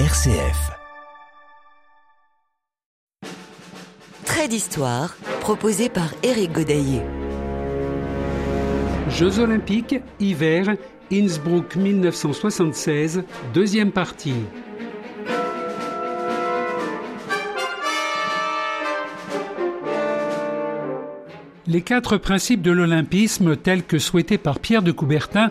RCF. 0.00 0.72
Trait 4.24 4.48
d'histoire 4.48 5.14
proposé 5.40 5.88
par 5.88 6.08
Éric 6.24 6.50
Godaillé. 6.50 7.00
Jeux 9.08 9.38
olympiques, 9.38 9.94
hiver, 10.18 10.74
Innsbruck 11.12 11.76
1976, 11.76 13.22
deuxième 13.54 13.92
partie. 13.92 14.34
Les 21.68 21.82
quatre 21.82 22.18
principes 22.18 22.62
de 22.62 22.72
l'olympisme 22.72 23.56
tels 23.56 23.84
que 23.84 23.98
souhaités 23.98 24.38
par 24.38 24.58
Pierre 24.58 24.82
de 24.82 24.92
Coubertin 24.92 25.50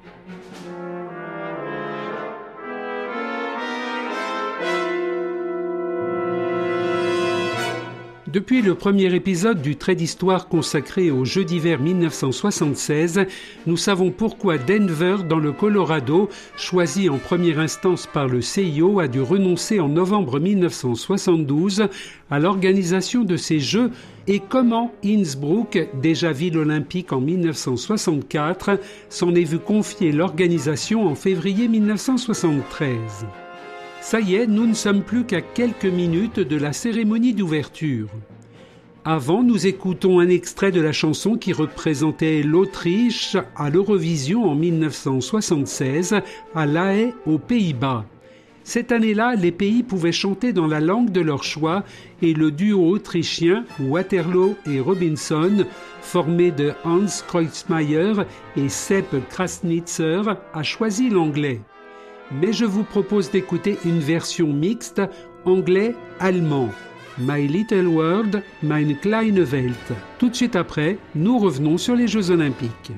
Depuis 8.31 8.61
le 8.61 8.75
premier 8.75 9.13
épisode 9.13 9.61
du 9.61 9.75
trait 9.75 9.95
d'histoire 9.95 10.47
consacré 10.47 11.11
aux 11.11 11.25
Jeux 11.25 11.43
d'hiver 11.43 11.81
1976, 11.81 13.25
nous 13.67 13.75
savons 13.75 14.09
pourquoi 14.09 14.57
Denver, 14.57 15.17
dans 15.27 15.39
le 15.39 15.51
Colorado, 15.51 16.29
choisi 16.55 17.09
en 17.09 17.17
première 17.17 17.59
instance 17.59 18.07
par 18.07 18.29
le 18.29 18.39
CIO, 18.39 19.01
a 19.01 19.09
dû 19.09 19.21
renoncer 19.21 19.81
en 19.81 19.89
novembre 19.89 20.39
1972 20.39 21.87
à 22.29 22.39
l'organisation 22.39 23.25
de 23.25 23.35
ces 23.35 23.59
Jeux 23.59 23.91
et 24.27 24.39
comment 24.39 24.93
Innsbruck, 25.03 25.89
déjà 26.01 26.31
ville 26.31 26.57
olympique 26.57 27.11
en 27.11 27.19
1964, 27.19 28.79
s'en 29.09 29.35
est 29.35 29.43
vu 29.43 29.59
confier 29.59 30.13
l'organisation 30.13 31.05
en 31.05 31.15
février 31.15 31.67
1973. 31.67 33.25
Ça 34.01 34.19
y 34.19 34.33
est, 34.33 34.47
nous 34.47 34.65
ne 34.65 34.73
sommes 34.73 35.03
plus 35.03 35.25
qu'à 35.25 35.41
quelques 35.41 35.85
minutes 35.85 36.39
de 36.39 36.57
la 36.57 36.73
cérémonie 36.73 37.35
d'ouverture. 37.35 38.09
Avant, 39.05 39.43
nous 39.43 39.67
écoutons 39.67 40.19
un 40.19 40.27
extrait 40.27 40.71
de 40.71 40.81
la 40.81 40.91
chanson 40.91 41.37
qui 41.37 41.53
représentait 41.53 42.41
l'Autriche 42.41 43.37
à 43.55 43.69
l'Eurovision 43.69 44.49
en 44.49 44.55
1976 44.55 46.15
à 46.55 46.65
La 46.65 46.95
Haye 46.95 47.13
aux 47.27 47.37
Pays-Bas. 47.37 48.05
Cette 48.63 48.91
année-là, 48.91 49.35
les 49.35 49.51
pays 49.51 49.83
pouvaient 49.83 50.11
chanter 50.11 50.51
dans 50.51 50.67
la 50.67 50.79
langue 50.79 51.11
de 51.11 51.21
leur 51.21 51.43
choix 51.43 51.83
et 52.23 52.33
le 52.33 52.51
duo 52.51 52.89
autrichien 52.89 53.65
Waterloo 53.79 54.55
et 54.67 54.79
Robinson, 54.79 55.65
formé 56.01 56.49
de 56.49 56.73
Hans 56.83 57.21
Kreutzmayer 57.27 58.13
et 58.57 58.67
Sepp 58.67 59.15
Krasnitzer, 59.29 60.23
a 60.53 60.63
choisi 60.63 61.09
l'anglais 61.09 61.61
mais 62.39 62.53
je 62.53 62.65
vous 62.65 62.83
propose 62.83 63.29
d'écouter 63.31 63.77
une 63.85 63.99
version 63.99 64.47
mixte 64.47 65.01
anglais-allemand. 65.45 66.69
My 67.17 67.47
Little 67.47 67.87
World, 67.87 68.41
Meine 68.63 68.95
kleine 68.95 69.43
Welt. 69.43 69.91
Tout 70.17 70.29
de 70.29 70.35
suite 70.35 70.55
après, 70.55 70.97
nous 71.13 71.37
revenons 71.37 71.77
sur 71.77 71.95
les 71.95 72.07
Jeux 72.07 72.31
Olympiques. 72.31 72.91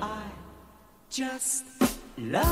I 0.00 0.30
just 1.10 1.64
love 2.18 2.42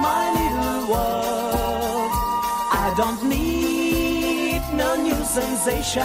my 0.00 0.32
little 0.34 0.88
world. 0.88 2.10
I 2.72 2.94
don't 2.96 3.22
need 3.28 4.62
no 4.74 4.96
new 4.96 5.24
sensations. 5.24 6.02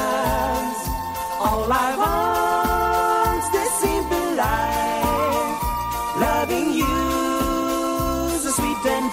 All 1.39 1.71
I 1.71 1.95
want 1.97 2.52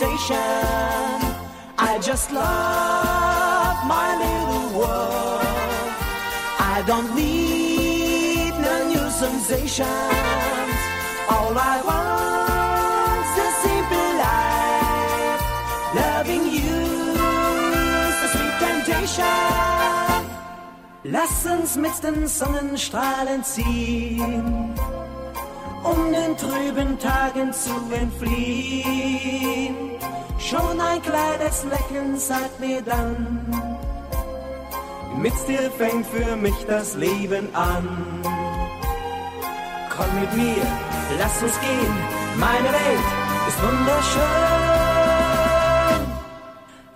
I 0.03 1.99
just 2.01 2.33
love 2.33 3.77
my 3.87 4.17
little 4.17 4.79
world. 4.79 5.43
I 6.59 6.83
don't 6.87 7.15
need 7.15 8.53
no 8.59 8.89
new 8.89 9.11
sensations. 9.11 9.89
All 11.29 11.53
I 11.55 11.83
want 11.91 13.27
is 13.29 13.45
a 13.45 13.51
simple 13.67 14.11
life. 14.25 15.43
Loving 16.01 16.45
you's 16.49 18.17
a 18.25 18.29
sweet 18.35 18.57
temptation. 18.65 20.21
Lass 21.05 21.45
uns 21.45 21.77
mit 21.77 22.03
den 22.03 22.27
Sonnenstrahlen 22.27 23.45
ziehen 23.45 24.75
um 25.91 26.13
den 26.13 26.37
trüben 26.37 26.99
Tagen 26.99 27.53
zu 27.53 27.71
entfliehen. 27.93 29.75
Schon 30.39 30.81
ein 30.81 31.03
kleines 31.03 31.65
Lächeln 31.65 32.19
sagt 32.19 32.61
mir 32.61 32.83
dann, 32.83 33.47
mit 35.17 35.35
dir 35.49 35.71
fängt 35.73 36.07
für 36.07 36.37
mich 36.37 36.65
das 36.67 36.95
Leben 36.95 37.55
an. 37.55 37.87
Komm 39.95 40.21
mit 40.21 40.33
mir, 40.35 40.67
lass 41.19 41.43
uns 41.43 41.61
gehen, 41.61 41.95
meine 42.37 42.69
Welt 42.79 43.09
ist 43.49 43.63
wunderschön. 43.63 44.21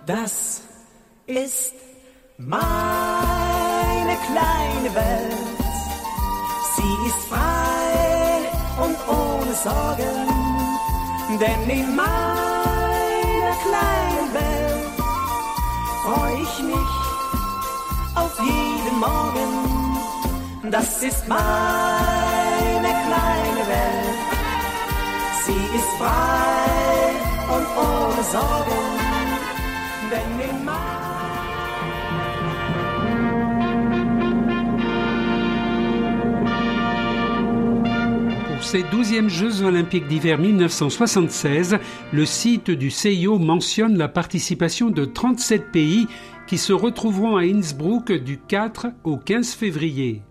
Das 0.05 0.61
ist 1.27 1.73
meine 2.37 4.17
kleine 4.27 4.95
Welt, 4.95 5.37
sie 6.75 7.07
ist 7.09 7.21
frei 7.29 7.74
ohne 9.07 9.53
Sorgen. 9.53 10.27
Denn 11.39 11.69
in 11.69 11.95
meiner 11.95 13.55
kleinen 13.65 14.33
Welt 14.33 14.95
freue 16.03 16.41
ich 16.41 16.63
mich 16.63 16.93
auf 18.15 18.33
jeden 18.39 18.99
Morgen. 18.99 20.71
Das 20.71 21.03
ist 21.03 21.27
meine 21.27 22.91
kleine 23.07 23.63
Welt. 23.67 24.19
Sie 25.45 25.63
ist 25.77 25.89
frei 25.97 27.11
und 27.55 27.67
ohne 27.77 28.23
Sorgen. 28.31 28.83
Denn 30.11 30.49
in 30.49 30.65
meiner 30.65 31.04
ces 38.65 38.81
12e 38.81 39.29
Jeux 39.29 39.61
olympiques 39.61 40.07
d'hiver 40.07 40.39
1976, 40.39 41.77
le 42.11 42.25
site 42.25 42.71
du 42.71 42.89
CIO 42.89 43.37
mentionne 43.37 43.95
la 43.95 44.07
participation 44.07 44.89
de 44.89 45.05
37 45.05 45.71
pays 45.71 46.07
qui 46.47 46.57
se 46.57 46.73
retrouveront 46.73 47.37
à 47.37 47.43
Innsbruck 47.43 48.11
du 48.11 48.39
4 48.39 48.87
au 49.03 49.17
15 49.17 49.53
février. 49.53 50.23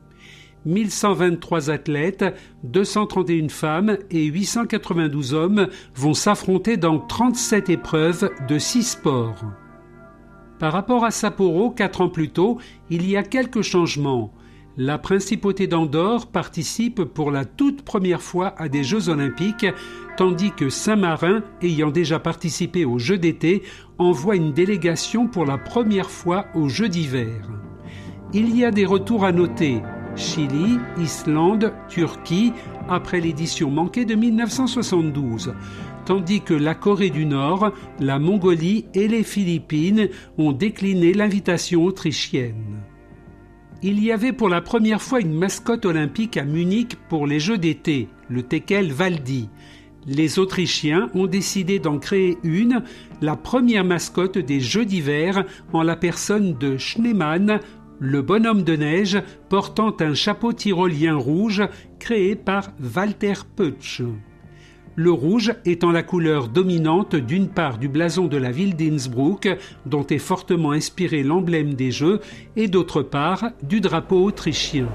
1123 0.67 1.71
athlètes, 1.71 2.25
231 2.65 3.49
femmes 3.50 3.99
et 4.11 4.25
892 4.25 5.33
hommes 5.33 5.69
vont 5.95 6.15
s'affronter 6.15 6.77
dans 6.77 6.98
37 6.98 7.71
épreuves 7.71 8.30
de 8.48 8.59
6 8.59 8.83
sports. 8.83 9.45
Par 10.59 10.72
rapport 10.72 11.04
à 11.04 11.13
Sapporo, 11.13 11.71
4 11.71 12.01
ans 12.01 12.09
plus 12.09 12.30
tôt, 12.30 12.59
il 12.91 13.09
y 13.09 13.16
a 13.16 13.22
quelques 13.22 13.63
changements. 13.63 14.34
La 14.76 14.98
principauté 14.98 15.68
d'Andorre 15.68 16.26
participe 16.26 17.04
pour 17.04 17.30
la 17.30 17.44
toute 17.44 17.82
première 17.82 18.22
fois 18.22 18.54
à 18.59 18.68
des 18.68 18.82
Jeux 18.82 19.09
olympiques, 19.09 19.66
tandis 20.16 20.50
que 20.50 20.68
Saint-Marin, 20.68 21.44
ayant 21.62 21.92
déjà 21.92 22.18
participé 22.18 22.84
aux 22.84 22.98
Jeux 22.98 23.18
d'été, 23.18 23.62
envoie 23.98 24.34
une 24.34 24.53
délégation 24.53 25.28
pour 25.28 25.47
la 25.47 25.59
première 25.59 26.10
fois 26.10 26.47
aux 26.56 26.68
Jeux 26.68 26.88
d'hiver. 26.88 27.48
Il 28.32 28.56
y 28.56 28.65
a 28.65 28.72
des 28.72 28.84
retours 28.84 29.24
à 29.24 29.30
noter. 29.30 29.80
Chili, 30.16 30.80
Islande, 31.00 31.72
Turquie, 31.88 32.53
après 32.88 33.20
l'édition 33.20 33.70
manquée 33.70 34.04
de 34.04 34.16
1972 34.16 35.54
tandis 36.04 36.42
que 36.42 36.53
la 36.53 36.74
Corée 36.74 37.09
du 37.09 37.24
Nord, 37.24 37.72
la 37.98 38.18
Mongolie 38.18 38.84
et 38.92 39.09
les 39.09 39.22
Philippines 39.22 40.10
ont 40.36 40.53
décliné 40.53 41.15
l'invitation 41.15 41.82
autrichienne 41.84 42.84
il 43.86 44.03
y 44.03 44.13
avait 44.13 44.33
pour 44.33 44.48
la 44.48 44.63
première 44.63 45.03
fois 45.03 45.21
une 45.21 45.34
mascotte 45.34 45.84
olympique 45.84 46.39
à 46.39 46.45
Munich 46.45 46.97
pour 47.10 47.27
les 47.27 47.39
Jeux 47.39 47.59
d'été, 47.59 48.09
le 48.31 48.42
Tekel 48.42 48.91
Valdi. 48.91 49.51
Les 50.07 50.39
Autrichiens 50.39 51.10
ont 51.13 51.27
décidé 51.27 51.78
d'en 51.78 51.98
créer 51.98 52.39
une, 52.45 52.83
la 53.21 53.36
première 53.36 53.84
mascotte 53.84 54.39
des 54.39 54.59
Jeux 54.59 54.86
d'hiver, 54.86 55.45
en 55.75 55.83
la 55.83 55.97
personne 55.97 56.54
de 56.54 56.78
Schneemann, 56.78 57.60
le 57.98 58.22
bonhomme 58.22 58.63
de 58.63 58.75
neige 58.75 59.22
portant 59.51 59.95
un 60.01 60.15
chapeau 60.15 60.54
tyrolien 60.54 61.16
rouge 61.16 61.63
créé 61.98 62.37
par 62.37 62.72
Walter 62.97 63.34
Pötsch. 63.54 64.01
Le 64.96 65.10
rouge 65.10 65.52
étant 65.64 65.91
la 65.91 66.04
couleur 66.04 66.48
dominante 66.48 67.16
d'une 67.16 67.48
part 67.48 67.78
du 67.78 67.88
blason 67.88 68.26
de 68.26 68.36
la 68.36 68.52
ville 68.52 68.76
d'Innsbruck, 68.76 69.48
dont 69.86 70.06
est 70.06 70.18
fortement 70.18 70.70
inspiré 70.70 71.24
l'emblème 71.24 71.74
des 71.74 71.91
Jeux, 71.91 72.20
et 72.54 72.68
d'autre 72.68 73.02
part 73.02 73.50
du 73.62 73.80
drapeau 73.80 74.22
autrichien. 74.22 74.86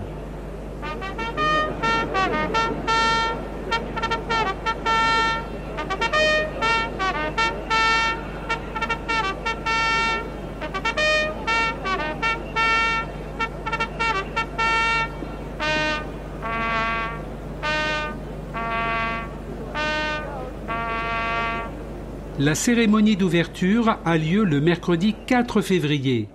La 22.42 22.56
cérémonie 22.56 23.18
d'ouverture 23.18 23.98
a 24.06 24.18
lieu 24.18 24.46
le 24.46 24.62
mercredi 24.62 25.14
4 25.28 25.60
février. 25.60 26.30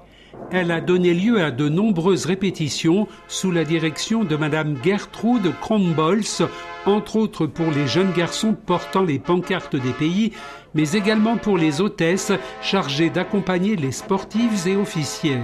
Elle 0.50 0.70
a 0.70 0.82
donné 0.82 1.14
lieu 1.14 1.42
à 1.42 1.50
de 1.50 1.70
nombreuses 1.70 2.26
répétitions 2.26 3.08
sous 3.26 3.50
la 3.50 3.64
direction 3.64 4.22
de 4.22 4.36
Madame 4.36 4.76
Gertrude 4.84 5.54
Krombolz, 5.62 6.46
entre 6.84 7.16
autres 7.16 7.46
pour 7.46 7.70
les 7.70 7.86
jeunes 7.86 8.12
garçons 8.12 8.52
portant 8.52 9.02
les 9.02 9.18
pancartes 9.18 9.76
des 9.76 9.92
pays, 9.92 10.32
mais 10.74 10.92
également 10.92 11.38
pour 11.38 11.56
les 11.56 11.80
hôtesses 11.80 12.32
chargées 12.60 13.08
d'accompagner 13.08 13.74
les 13.74 13.92
sportives 13.92 14.68
et 14.68 14.76
officiels. 14.76 15.40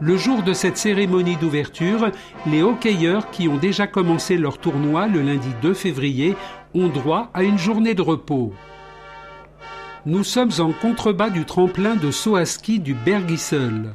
Le 0.00 0.18
jour 0.18 0.42
de 0.42 0.52
cette 0.52 0.76
cérémonie 0.76 1.36
d'ouverture, 1.36 2.10
les 2.46 2.62
hockeyeurs 2.62 3.30
qui 3.30 3.48
ont 3.48 3.56
déjà 3.56 3.86
commencé 3.86 4.36
leur 4.36 4.58
tournoi 4.58 5.06
le 5.06 5.22
lundi 5.22 5.48
2 5.62 5.72
février 5.72 6.36
ont 6.74 6.88
droit 6.88 7.30
à 7.32 7.42
une 7.42 7.56
journée 7.56 7.94
de 7.94 8.02
repos. 8.02 8.52
Nous 10.06 10.22
sommes 10.22 10.52
en 10.60 10.70
contrebas 10.70 11.30
du 11.30 11.44
tremplin 11.44 11.96
de 11.96 12.12
saut 12.12 12.36
à 12.36 12.44
ski 12.44 12.78
du 12.78 12.94
Bergisel. 12.94 13.92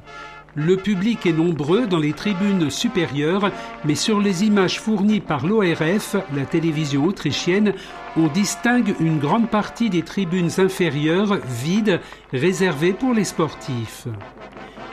Le 0.55 0.75
public 0.75 1.25
est 1.25 1.31
nombreux 1.31 1.87
dans 1.87 1.99
les 1.99 2.11
tribunes 2.11 2.69
supérieures, 2.69 3.49
mais 3.85 3.95
sur 3.95 4.19
les 4.19 4.43
images 4.43 4.81
fournies 4.81 5.21
par 5.21 5.47
l'ORF, 5.47 6.17
la 6.35 6.43
télévision 6.43 7.05
autrichienne, 7.05 7.73
on 8.17 8.27
distingue 8.27 8.93
une 8.99 9.19
grande 9.19 9.49
partie 9.49 9.89
des 9.89 10.01
tribunes 10.01 10.49
inférieures 10.57 11.37
vides, 11.47 12.01
réservées 12.33 12.91
pour 12.91 13.13
les 13.13 13.23
sportifs. 13.23 14.09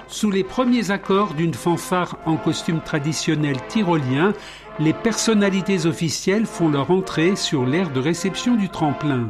Sous 0.06 0.30
les 0.30 0.44
premiers 0.44 0.92
accords 0.92 1.34
d'une 1.34 1.52
fanfare 1.52 2.16
en 2.26 2.36
costume 2.36 2.80
traditionnel 2.80 3.56
tyrolien, 3.66 4.34
les 4.78 4.92
personnalités 4.92 5.84
officielles 5.84 6.46
font 6.46 6.68
leur 6.68 6.92
entrée 6.92 7.34
sur 7.34 7.66
l'aire 7.66 7.90
de 7.90 7.98
réception 7.98 8.54
du 8.54 8.68
tremplin. 8.68 9.26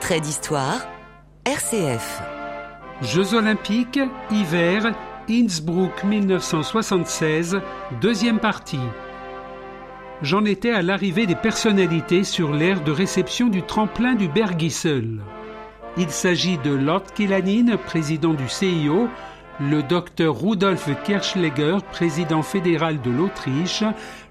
Trait 0.00 0.20
d'histoire 0.20 0.80
RCF. 1.46 2.22
Jeux 3.02 3.34
olympiques, 3.34 4.00
hiver, 4.32 4.96
Innsbruck 5.30 6.02
1976, 6.02 7.60
deuxième 8.00 8.40
partie. 8.40 8.80
J'en 10.22 10.44
étais 10.44 10.72
à 10.72 10.82
l'arrivée 10.82 11.24
des 11.26 11.36
personnalités 11.36 12.24
sur 12.24 12.52
l'aire 12.52 12.82
de 12.82 12.90
réception 12.90 13.46
du 13.46 13.62
tremplin 13.62 14.16
du 14.16 14.26
Bergisel. 14.26 15.20
Il 15.96 16.10
s'agit 16.10 16.58
de 16.58 16.72
Lord 16.72 17.04
Killanin, 17.14 17.76
président 17.76 18.34
du 18.34 18.48
CIO, 18.48 19.06
le 19.60 19.82
docteur 19.82 20.38
Rudolf 20.40 20.88
Kirchleger, 21.04 21.78
président 21.90 22.42
fédéral 22.42 23.00
de 23.00 23.10
l'Autriche, 23.10 23.84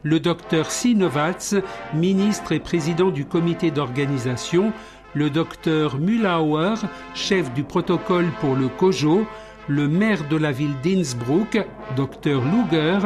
le 0.03 0.19
docteur 0.19 0.69
Sinovats, 0.69 1.55
ministre 1.93 2.51
et 2.51 2.59
président 2.59 3.09
du 3.09 3.25
comité 3.25 3.71
d'organisation, 3.71 4.71
le 5.13 5.29
docteur 5.29 5.97
Mühlauer, 5.97 6.75
chef 7.15 7.51
du 7.53 7.63
protocole 7.63 8.27
pour 8.39 8.55
le 8.55 8.67
COJO, 8.67 9.25
le 9.67 9.87
maire 9.87 10.27
de 10.29 10.37
la 10.37 10.51
ville 10.51 10.75
d'Innsbruck, 10.83 11.65
docteur 11.95 12.43
Luger, 12.43 12.99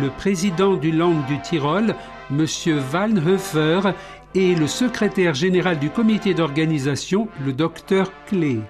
le 0.00 0.10
président 0.10 0.74
du 0.74 0.92
Land 0.92 1.22
du 1.28 1.40
Tyrol, 1.40 1.94
monsieur 2.30 2.78
Wallhofer, 2.92 3.92
et 4.34 4.54
le 4.54 4.66
secrétaire 4.66 5.34
général 5.34 5.78
du 5.78 5.90
comité 5.90 6.34
d'organisation, 6.34 7.28
le 7.44 7.52
docteur 7.52 8.10
Klee. 8.26 8.60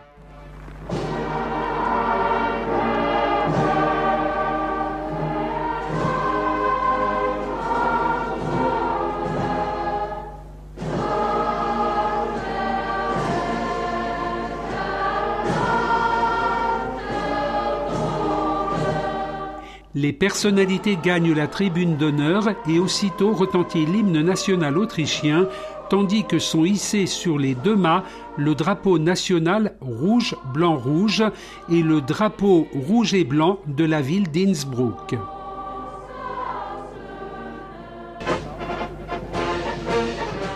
Les 20.05 20.13
personnalités 20.13 20.99
gagnent 21.03 21.33
la 21.33 21.47
tribune 21.47 21.97
d'honneur 21.97 22.51
et 22.69 22.79
aussitôt 22.79 23.33
retentit 23.33 23.87
l'hymne 23.87 24.21
national 24.21 24.77
autrichien, 24.77 25.49
tandis 25.89 26.25
que 26.25 26.39
sont 26.39 26.67
hissés 26.67 27.07
sur 27.07 27.39
les 27.39 27.55
deux 27.55 27.75
mâts 27.75 28.05
le 28.37 28.55
drapeau 28.55 28.99
national 28.99 29.77
rouge, 29.81 30.37
blanc, 30.53 30.77
rouge 30.77 31.25
et 31.71 31.81
le 31.81 32.03
drapeau 32.03 32.67
rouge 32.75 33.15
et 33.15 33.25
blanc 33.25 33.61
de 33.67 33.85
la 33.85 34.03
ville 34.03 34.31
d'Innsbruck. 34.31 35.15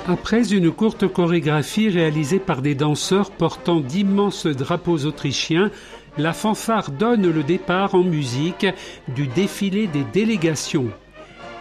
Après 0.06 0.54
une 0.54 0.70
courte 0.70 1.06
chorégraphie 1.06 1.90
réalisée 1.90 2.38
par 2.38 2.62
des 2.62 2.74
danseurs 2.74 3.30
portant 3.30 3.80
d'immenses 3.80 4.46
drapeaux 4.46 5.04
autrichiens, 5.04 5.70
la 6.16 6.32
fanfare 6.32 6.90
donne 6.90 7.30
le 7.30 7.42
départ 7.42 7.94
en 7.94 8.02
musique 8.02 8.66
du 9.08 9.26
défilé 9.26 9.86
des 9.86 10.04
délégations. 10.12 10.88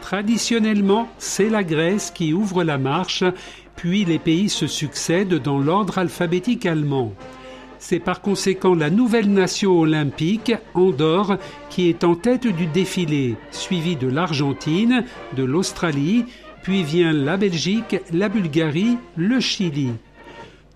Traditionnellement, 0.02 1.10
c'est 1.18 1.50
la 1.50 1.64
Grèce 1.64 2.12
qui 2.12 2.34
ouvre 2.34 2.64
la 2.64 2.78
marche, 2.78 3.24
puis 3.76 4.06
les 4.06 4.20
pays 4.20 4.50
se 4.50 4.68
succèdent 4.68 5.42
dans 5.42 5.60
l'ordre 5.60 5.98
alphabétique 5.98 6.66
allemand. 6.66 7.14
C'est 7.80 8.00
par 8.00 8.22
conséquent 8.22 8.74
la 8.74 8.90
nouvelle 8.90 9.32
nation 9.32 9.80
olympique, 9.80 10.54
Andorre, 10.74 11.38
qui 11.70 11.90
est 11.90 12.04
en 12.04 12.16
tête 12.16 12.48
du 12.48 12.66
défilé, 12.68 13.36
suivie 13.52 13.96
de 13.96 14.08
l'Argentine, 14.08 15.04
de 15.36 15.44
l'Australie, 15.44 16.26
puis 16.64 16.84
vient 16.84 17.14
la 17.14 17.38
Belgique, 17.38 17.98
la 18.12 18.30
Bulgarie, 18.30 18.98
le 19.16 19.40
Chili. 19.40 19.92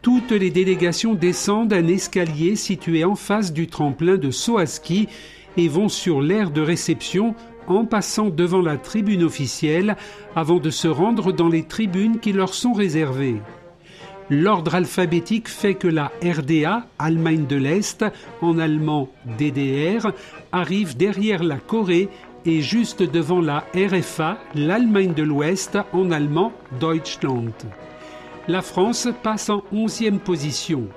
Toutes 0.02 0.32
les 0.32 0.50
délégations 0.50 1.14
descendent 1.14 1.74
un 1.74 1.88
escalier 1.88 2.56
situé 2.56 3.06
en 3.06 3.14
face 3.14 3.54
du 3.54 3.68
tremplin 3.68 4.18
de 4.18 4.32
Soaski 4.32 5.08
et 5.58 5.68
vont 5.68 5.90
sur 5.90 6.22
l'aire 6.22 6.50
de 6.50 6.62
réception 6.62 7.36
en 7.68 7.86
passant 7.86 8.30
devant 8.30 8.62
la 8.62 8.78
tribune 8.78 9.24
officielle 9.24 9.96
avant 10.36 10.58
de 10.58 10.72
se 10.72 10.88
rendre 10.88 11.32
dans 11.32 11.50
les 11.50 11.64
tribunes 11.64 12.20
qui 12.20 12.34
leur 12.34 12.56
sont 12.56 12.74
réservées. 12.74 13.36
L'ordre 14.32 14.74
alphabétique 14.74 15.48
fait 15.48 15.76
que 15.76 15.88
la 15.88 16.12
RDA, 16.24 16.88
Allemagne 16.98 17.46
de 17.46 17.58
l'Est, 17.58 18.04
en 18.42 18.58
allemand 18.58 19.10
DDR, 19.38 20.14
arrive 20.52 20.98
derrière 20.98 21.44
la 21.44 21.58
Corée 21.58 22.10
et 22.46 22.62
juste 22.62 23.04
devant 23.04 23.42
la 23.42 23.66
RFA, 23.76 24.40
l'Allemagne 24.56 25.14
de 25.14 25.22
l'Ouest, 25.22 25.78
en 25.94 26.10
allemand 26.10 26.54
Deutschland. 26.80 27.54
La 28.48 28.62
France 28.62 29.08
passe 29.22 29.50
en 29.50 29.64
11e 29.74 30.18
position. 30.18 30.88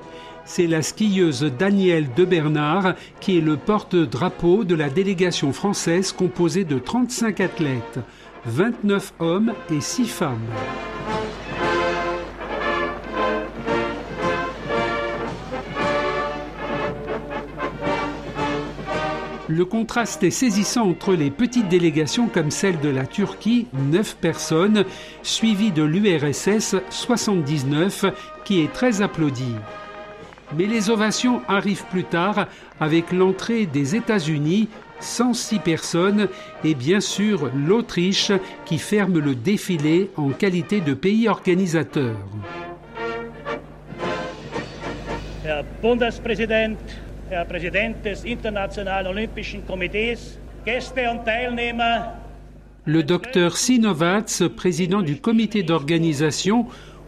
C'est 0.46 0.66
la 0.66 0.82
skieuse 0.82 1.42
Danielle 1.58 2.08
de 2.14 2.24
Bernard 2.24 2.94
qui 3.20 3.38
est 3.38 3.42
le 3.42 3.56
porte-drapeau 3.56 4.64
de 4.64 4.74
la 4.74 4.88
délégation 4.88 5.52
française 5.52 6.12
composée 6.12 6.64
de 6.64 6.78
35 6.78 7.40
athlètes, 7.40 8.00
29 8.46 9.12
hommes 9.20 9.52
et 9.70 9.80
6 9.80 10.06
femmes. 10.06 10.46
Le 19.54 19.64
contraste 19.64 20.24
est 20.24 20.32
saisissant 20.32 20.88
entre 20.88 21.14
les 21.14 21.30
petites 21.30 21.68
délégations 21.68 22.26
comme 22.26 22.50
celle 22.50 22.80
de 22.80 22.88
la 22.88 23.06
Turquie, 23.06 23.68
9 23.72 24.16
personnes, 24.16 24.84
suivie 25.22 25.70
de 25.70 25.84
l'URSS, 25.84 26.74
79, 26.90 28.06
qui 28.44 28.62
est 28.62 28.72
très 28.72 29.00
applaudie. 29.00 29.54
Mais 30.58 30.66
les 30.66 30.90
ovations 30.90 31.40
arrivent 31.46 31.84
plus 31.84 32.02
tard 32.02 32.48
avec 32.80 33.12
l'entrée 33.12 33.66
des 33.66 33.94
États-Unis, 33.94 34.68
106 34.98 35.60
personnes, 35.60 36.26
et 36.64 36.74
bien 36.74 36.98
sûr 36.98 37.48
l'Autriche 37.54 38.32
qui 38.64 38.78
ferme 38.78 39.20
le 39.20 39.36
défilé 39.36 40.10
en 40.16 40.30
qualité 40.30 40.80
de 40.80 40.94
pays 40.94 41.28
organisateur. 41.28 42.16
Des. 49.92 50.14
Le 52.86 53.02
docteur 53.02 53.56
Sinovats, 53.56 54.48
président 54.56 55.02
du 55.02 55.16
comité 55.16 55.62
d'organisation, 55.62 56.66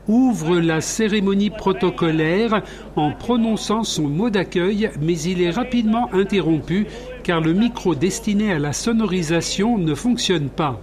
ouvre 0.09 0.59
la 0.59 0.81
cérémonie 0.81 1.51
protocolaire 1.51 2.63
en 2.97 3.13
prononçant 3.13 3.85
son 3.85 4.09
mot 4.09 4.31
d'accueil, 4.31 4.91
mais 5.01 5.19
il 5.21 5.43
est 5.43 5.51
rapidement 5.51 6.13
interrompu 6.13 6.87
car 7.23 7.41
le 7.41 7.53
micro 7.53 7.95
destiné 7.95 8.53
à 8.53 8.59
la 8.59 8.73
sonorisation 8.73 9.79
ne 9.79 9.95
fonctionne 9.95 10.49
pas. 10.49 10.81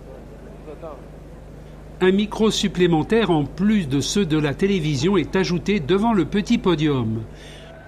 Un 2.01 2.11
micro 2.11 2.49
supplémentaire 2.51 3.29
en 3.29 3.45
plus 3.45 3.87
de 3.87 3.99
ceux 3.99 4.25
de 4.25 4.37
la 4.37 4.53
télévision 4.53 5.17
est 5.17 5.35
ajouté 5.35 5.79
devant 5.79 6.13
le 6.13 6.25
petit 6.25 6.57
podium. 6.57 7.23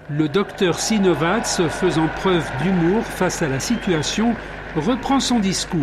Le 0.08 0.28
docteur 0.28 0.78
Sinovats, 0.78 1.60
faisant 1.68 2.06
preuve 2.20 2.48
d'humour 2.62 3.02
face 3.04 3.42
à 3.42 3.48
la 3.48 3.58
situation, 3.58 4.36
reprend 4.76 5.18
son 5.18 5.40
discours. 5.40 5.80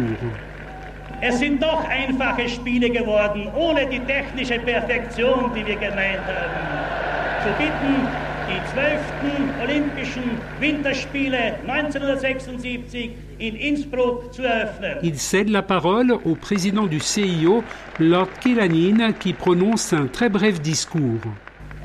Es 1.21 1.39
sind 1.39 1.61
doch 1.61 1.83
einfache 1.89 2.47
Spiele 2.47 2.89
geworden, 2.89 3.49
ohne 3.53 3.85
die 3.85 3.99
technische 3.99 4.59
Perfektion, 4.59 5.51
die 5.53 5.65
wir 5.65 5.75
gemeint 5.75 6.23
haben. 6.25 7.43
Zu 7.43 7.49
bitten, 7.57 8.07
die 8.47 8.61
12. 8.71 9.61
Olympischen 9.61 10.23
Winterspiele 10.61 11.55
1976 11.67 13.11
in 13.39 13.55
Innsbruck 13.57 14.33
zu 14.33 14.43
eröffnen. 14.43 14.99
Il 15.01 15.19
cède 15.19 15.49
la 15.49 15.61
parole 15.61 16.13
au 16.23 16.35
président 16.35 16.85
du 16.85 17.01
CIO, 17.01 17.61
Lord 17.99 18.29
Killanin, 18.39 19.11
qui 19.11 19.33
prononce 19.33 19.91
un 19.91 20.07
très 20.07 20.29
bref 20.29 20.61
discours. 20.61 21.19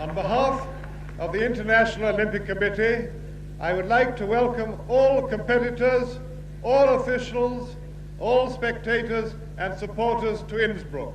On 0.01 0.07
behalf 0.15 0.78
of 1.19 1.33
the 1.33 1.45
International 1.45 2.15
Olympic 2.15 2.47
Committee, 2.47 3.09
I 3.61 3.73
would 3.73 3.87
like 3.87 4.17
to 4.19 4.27
welcome 4.27 4.79
all 4.89 5.23
competitors, 5.23 6.21
all 6.63 7.01
officials, 7.01 7.77
all 8.21 8.51
spectators 8.51 9.35
and 9.59 9.77
supporters 9.77 10.43
to 10.49 10.65
Innsbruck. 10.65 11.15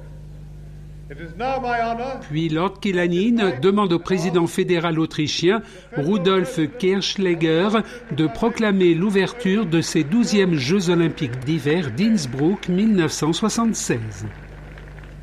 It 1.10 1.19
is 1.19 1.36
now 1.38 1.60
my 1.60 1.81
honor 1.81 2.19
Puis 2.29 2.50
Lord 2.50 2.79
Killanin 2.79 3.60
demande 3.62 3.93
au 3.93 4.00
président 4.00 4.48
fédéral 4.48 5.00
autrichien, 5.00 5.62
Rudolf 5.95 6.60
Kirchleger, 6.79 7.69
de 8.12 8.25
proclamer 8.27 8.93
l'ouverture 8.93 9.65
de 9.65 9.81
ces 9.81 10.03
12e 10.03 10.55
Jeux 10.55 10.89
olympiques 10.89 11.39
d'hiver 11.39 11.91
d'Innsbruck 11.91 12.67
1976. 12.69 14.25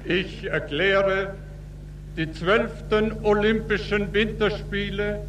Ich 0.06 0.44
erkläre 0.44 1.34
die 2.16 2.32
12. 2.32 2.70
Olympischen 3.22 4.12
Winterspiele 4.12 5.20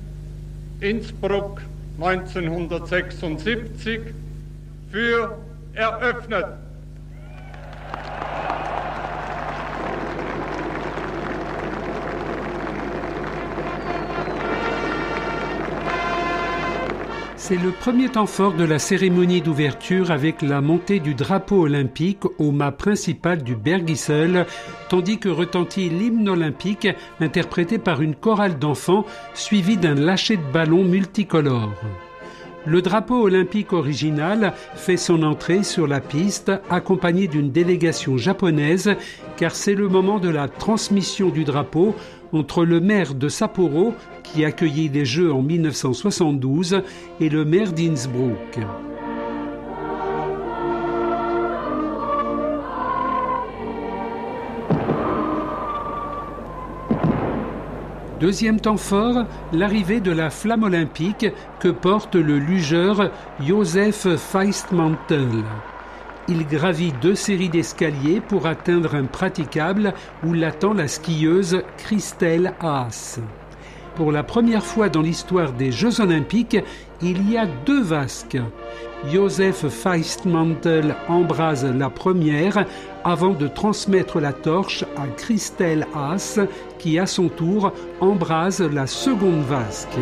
Innsbruck 0.80 1.62
1976 2.00 4.00
für 4.92 5.38
eröffnet. 5.74 6.48
C'est 17.44 17.58
le 17.58 17.72
premier 17.72 18.08
temps 18.08 18.28
fort 18.28 18.54
de 18.54 18.64
la 18.64 18.78
cérémonie 18.78 19.42
d'ouverture 19.42 20.12
avec 20.12 20.44
la 20.44 20.62
montée 20.62 21.00
du 21.00 21.16
drapeau 21.16 21.64
olympique 21.64 22.24
au 22.38 22.52
mât 22.52 22.72
principal 22.72 23.42
du 23.42 23.56
Bergisel, 23.56 24.46
tandis 24.90 25.18
que 25.18 25.28
retentit 25.28 25.90
l'hymne 25.90 26.30
olympique 26.30 26.88
interprété 27.20 27.80
par 27.80 28.04
une 28.04 28.14
chorale 28.14 28.60
d'enfants 28.60 29.08
suivi 29.34 29.76
d'un 29.76 29.96
lâcher 29.96 30.38
de 30.38 30.52
ballon 30.54 30.84
multicolore. 30.84 31.74
Le 32.68 32.84
drapeau 32.84 33.24
olympique 33.24 33.74
original 33.74 34.54
fait 34.76 34.96
son 34.96 35.24
entrée 35.24 35.64
sur 35.64 35.88
la 35.88 36.00
piste 36.00 36.52
accompagné 36.70 37.28
d'une 37.28 37.50
délégation 37.50 38.18
japonaise 38.18 38.96
car 39.38 39.56
c'est 39.56 39.74
le 39.74 39.88
moment 39.88 40.20
de 40.20 40.30
la 40.30 40.48
transmission 40.48 41.30
du 41.30 41.44
drapeau 41.44 41.96
entre 42.34 42.66
le 42.66 42.80
maire 42.80 43.14
de 43.14 43.30
Sapporo 43.30 43.94
qui 44.24 44.46
accueillit 44.46 44.90
les 44.90 45.06
Jeux 45.06 45.34
en 45.34 45.42
1972 45.42 46.82
et 47.20 47.30
le 47.30 47.46
maire 47.46 47.74
d'Innsbruck. 47.74 48.60
Deuxième 58.22 58.60
temps 58.60 58.78
fort, 58.78 59.26
l'arrivée 59.52 60.00
de 60.00 60.12
la 60.12 60.30
flamme 60.30 60.62
olympique 60.62 61.26
que 61.60 61.70
porte 61.70 62.14
le 62.14 62.38
lugeur 62.38 63.10
Josef 63.40 64.16
Feistmantel. 64.16 65.44
Il 66.28 66.46
gravit 66.46 66.94
deux 67.02 67.16
séries 67.16 67.50
d'escaliers 67.50 68.22
pour 68.22 68.46
atteindre 68.46 68.96
un 68.96 69.06
praticable 69.06 69.94
où 70.24 70.34
l'attend 70.34 70.74
la 70.74 70.88
skieuse 70.88 71.62
Christelle 71.78 72.54
Haas. 72.60 73.20
Pour 73.96 74.12
la 74.12 74.24
première 74.24 74.64
fois 74.64 74.88
dans 74.88 75.02
l'histoire 75.02 75.52
des 75.52 75.72
Jeux 75.72 76.00
olympiques, 76.00 76.58
il 77.02 77.30
y 77.30 77.38
a 77.38 77.46
deux 77.66 77.82
vasques. 77.82 78.38
Josef 79.12 79.68
Feistmantel 79.68 80.96
embrase 81.08 81.66
la 81.66 81.90
première 81.90 82.66
avant 83.04 83.34
de 83.34 83.48
transmettre 83.48 84.20
la 84.20 84.32
torche 84.32 84.86
à 84.96 85.08
Christelle 85.08 85.88
Haas 85.96 86.40
qui 86.78 87.00
à 87.00 87.08
son 87.08 87.28
tour 87.28 87.74
embrase 88.00 88.62
la 88.62 88.86
seconde 88.86 89.42
vasque. 89.42 89.98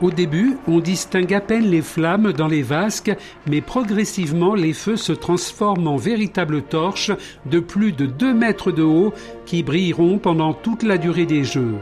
Au 0.00 0.12
début, 0.12 0.58
on 0.68 0.78
distingue 0.78 1.34
à 1.34 1.40
peine 1.40 1.68
les 1.68 1.82
flammes 1.82 2.32
dans 2.32 2.46
les 2.46 2.62
vasques, 2.62 3.10
mais 3.48 3.60
progressivement 3.60 4.54
les 4.54 4.72
feux 4.72 4.96
se 4.96 5.12
transforment 5.12 5.88
en 5.88 5.96
véritables 5.96 6.62
torches 6.62 7.10
de 7.46 7.58
plus 7.58 7.90
de 7.90 8.06
2 8.06 8.32
mètres 8.32 8.70
de 8.70 8.84
haut 8.84 9.12
qui 9.44 9.64
brilleront 9.64 10.18
pendant 10.18 10.54
toute 10.54 10.84
la 10.84 10.98
durée 10.98 11.26
des 11.26 11.42
Jeux. 11.42 11.74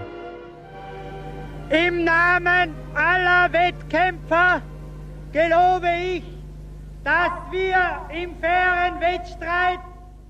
Im 1.71 2.05
Namen 2.05 2.73
aller 2.95 3.53
Wettkämpfer 3.53 4.63
ich, 5.35 6.23
im 8.13 8.31
fairen 8.41 9.01
Wettstreit 9.01 9.81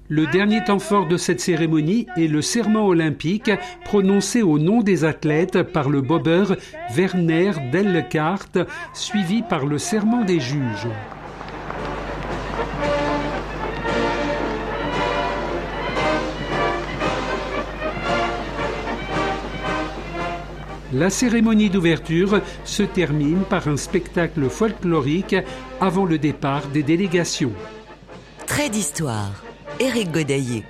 Le 0.09 0.27
dernier 0.29 0.63
temps 0.63 0.79
fort 0.79 1.09
de 1.09 1.17
cette 1.17 1.41
cérémonie 1.41 2.07
est 2.17 2.29
le 2.29 2.41
serment 2.41 2.87
olympique 2.87 3.51
prononcé 3.85 4.41
au 4.41 4.59
nom 4.59 4.83
des 4.83 5.05
athlètes 5.05 5.63
par 5.65 5.91
le 5.91 6.01
bobeur 6.01 6.57
Werner 6.95 7.51
Dellecart, 7.73 8.47
suivi 8.95 9.43
par 9.43 9.67
le 9.67 9.79
serment 9.79 10.25
des 10.25 10.39
juges. 10.39 10.89
La 20.93 21.11
cérémonie 21.11 21.69
d'ouverture 21.69 22.41
se 22.65 22.85
termine 22.85 23.41
par 23.41 23.67
un 23.67 23.77
spectacle 23.77 24.49
folklorique 24.49 25.37
avant 25.81 26.05
le 26.05 26.17
départ 26.17 26.69
des 26.69 26.85
délégations. 26.85 27.53
D'histoire. 28.73 29.46
Éric 29.79 30.11
Godaillé. 30.11 30.65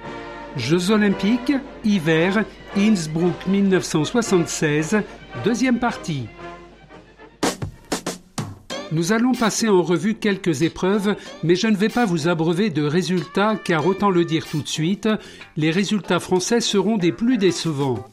Jeux 0.56 0.90
olympiques, 0.90 1.52
hiver, 1.84 2.44
Innsbruck 2.76 3.46
1976, 3.46 4.96
deuxième 5.44 5.78
partie. 5.78 6.24
Nous 8.90 9.12
allons 9.12 9.32
passer 9.32 9.68
en 9.68 9.82
revue 9.82 10.14
quelques 10.14 10.62
épreuves, 10.62 11.14
mais 11.44 11.54
je 11.54 11.68
ne 11.68 11.76
vais 11.76 11.88
pas 11.88 12.04
vous 12.04 12.26
abreuver 12.26 12.70
de 12.70 12.82
résultats, 12.82 13.56
car 13.64 13.86
autant 13.86 14.10
le 14.10 14.24
dire 14.24 14.46
tout 14.46 14.62
de 14.62 14.68
suite, 14.68 15.08
les 15.56 15.70
résultats 15.70 16.20
français 16.20 16.60
seront 16.60 16.96
des 16.96 17.12
plus 17.12 17.38
décevants. 17.38 18.04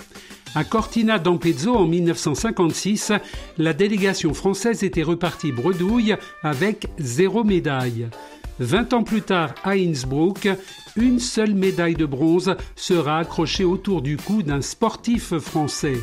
À 0.53 0.63
Cortina 0.63 1.17
d'Ampezzo 1.17 1.73
en 1.73 1.87
1956, 1.87 3.13
la 3.57 3.73
délégation 3.73 4.35
française 4.35 4.83
était 4.83 5.01
repartie 5.01 5.51
bredouille 5.51 6.15
avec 6.43 6.87
zéro 6.99 7.43
médaille. 7.43 8.09
Vingt 8.59 8.93
ans 8.93 9.03
plus 9.03 9.23
tard, 9.23 9.55
à 9.63 9.71
Innsbruck, 9.71 10.47
une 10.95 11.19
seule 11.19 11.55
médaille 11.55 11.95
de 11.95 12.05
bronze 12.05 12.55
sera 12.75 13.19
accrochée 13.19 13.63
autour 13.63 14.01
du 14.01 14.17
cou 14.17 14.43
d'un 14.43 14.61
sportif 14.61 15.37
français. 15.37 15.97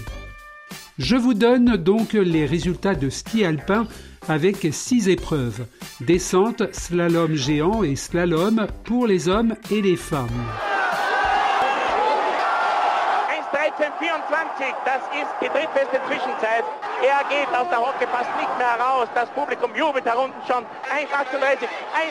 Je 0.98 1.16
vous 1.16 1.34
donne 1.34 1.76
donc 1.76 2.12
les 2.12 2.44
résultats 2.46 2.94
de 2.94 3.08
ski 3.08 3.44
alpin 3.44 3.86
avec 4.28 4.68
six 4.70 5.08
épreuves 5.08 5.66
descente, 6.00 6.62
slalom 6.72 7.34
géant 7.34 7.82
et 7.82 7.96
slalom 7.96 8.66
pour 8.84 9.06
les 9.06 9.28
hommes 9.28 9.54
et 9.70 9.82
les 9.82 9.96
femmes. 9.96 10.28
1.13.24, 14.60 14.84
das 14.84 15.02
ist 15.16 15.32
die 15.40 15.48
drittbeste 15.48 16.00
Zwischenzeit. 16.06 16.64
Geht 17.28 17.48
aus 17.56 17.68
der 17.70 17.80
Hocke 17.80 18.06
fast 18.08 18.28
nicht 18.36 18.58
mehr 18.58 18.76
heraus. 18.76 19.08
Das 19.14 19.28
Publikum 19.30 19.74
jubelt 19.74 20.04
da 20.04 20.14
unten 20.14 20.40
schon. 20.46 20.64
1,38, 20.90 21.68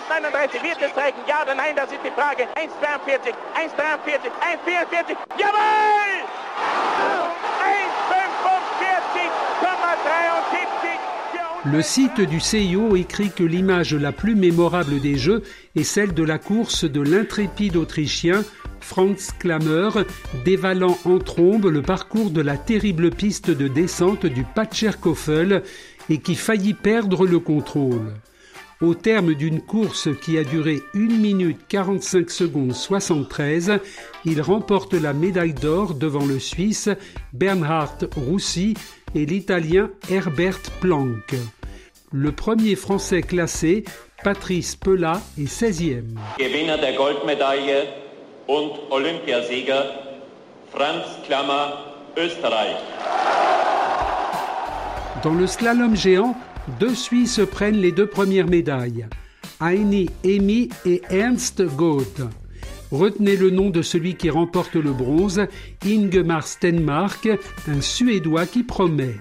1,39. 0.09 0.63
Wird 0.63 0.81
es 0.81 0.97
reichen? 0.97 1.19
Ja 1.27 1.43
oder 1.43 1.55
nein? 1.55 1.75
Das 1.75 1.91
ist 1.91 2.01
die 2.03 2.11
Frage. 2.11 2.47
1,42, 2.55 3.33
1,43, 3.53 4.31
1,44. 4.65 5.15
Jawohl! 5.37 6.23
1,45,73. 11.65 11.71
Le 11.71 11.81
site 11.81 12.21
du 12.21 12.39
CIO 12.39 12.95
écrit 12.95 13.31
que 13.31 13.43
l'image 13.43 13.93
la 13.93 14.13
plus 14.13 14.35
mémorable 14.35 15.01
des 15.01 15.17
Jeux 15.17 15.43
est 15.75 15.83
celle 15.83 16.13
de 16.13 16.23
la 16.23 16.37
course 16.37 16.85
de 16.85 17.01
l'intrépide 17.01 17.75
Autrichien 17.75 18.43
Franz 18.81 19.31
Klammer, 19.39 19.89
dévalant 20.45 20.98
en 21.05 21.19
trombe 21.19 21.65
le 21.65 21.81
parcours 21.81 22.31
de 22.31 22.41
la 22.41 22.57
terrible 22.57 23.12
piste 23.12 23.51
de 23.51 23.67
descente 23.67 24.25
du 24.25 24.43
Patscherkofel 24.43 25.63
et 26.09 26.19
qui 26.19 26.36
faillit 26.36 26.74
perdre 26.74 27.25
le 27.25 27.39
contrôle. 27.39 28.13
Au 28.81 28.93
terme 28.93 29.33
d'une 29.33 29.59
course 29.59 30.07
qui 30.21 30.38
a 30.38 30.45
duré 30.45 30.81
1 30.95 31.00
minute 31.00 31.59
45 31.67 32.31
secondes 32.31 32.74
73, 32.74 33.74
il 34.24 34.41
remporte 34.41 34.93
la 34.93 35.12
médaille 35.12 35.53
d'or 35.53 35.95
devant 35.95 36.25
le 36.25 36.39
Suisse 36.39 36.89
Bernhard 37.33 37.98
Roussy 38.15 38.75
et 39.15 39.25
l'Italien 39.25 39.89
Herbert 40.09 40.62
Planck. 40.79 41.36
Le 42.13 42.31
premier 42.31 42.75
Français 42.75 43.21
classé, 43.21 43.83
Patrice 44.24 44.77
Pella, 44.77 45.21
est 45.38 45.43
16e. 45.43 46.15
Und 48.49 48.71
Olympiasieger 48.89 49.83
Franz 50.71 51.05
Klammer, 51.27 51.93
Österreich. 52.17 52.77
Dans 55.21 55.35
le 55.35 55.45
slalom 55.45 55.95
géant, 55.95 56.35
deux 56.79 56.95
Suisses 56.95 57.41
prennent 57.51 57.77
les 57.77 57.91
deux 57.91 58.07
premières 58.07 58.47
médailles. 58.47 59.05
Heini 59.61 60.09
Emi 60.23 60.69
et 60.83 61.03
Ernst 61.11 61.61
Goth. 61.61 62.21
Retenez 62.89 63.37
le 63.37 63.51
nom 63.51 63.69
de 63.69 63.83
celui 63.83 64.15
qui 64.15 64.31
remporte 64.31 64.73
le 64.73 64.93
bronze, 64.93 65.41
Ingemar 65.85 66.47
Stenmark, 66.47 67.29
un 67.67 67.81
Suédois 67.81 68.47
qui 68.47 68.63
promet. 68.63 69.17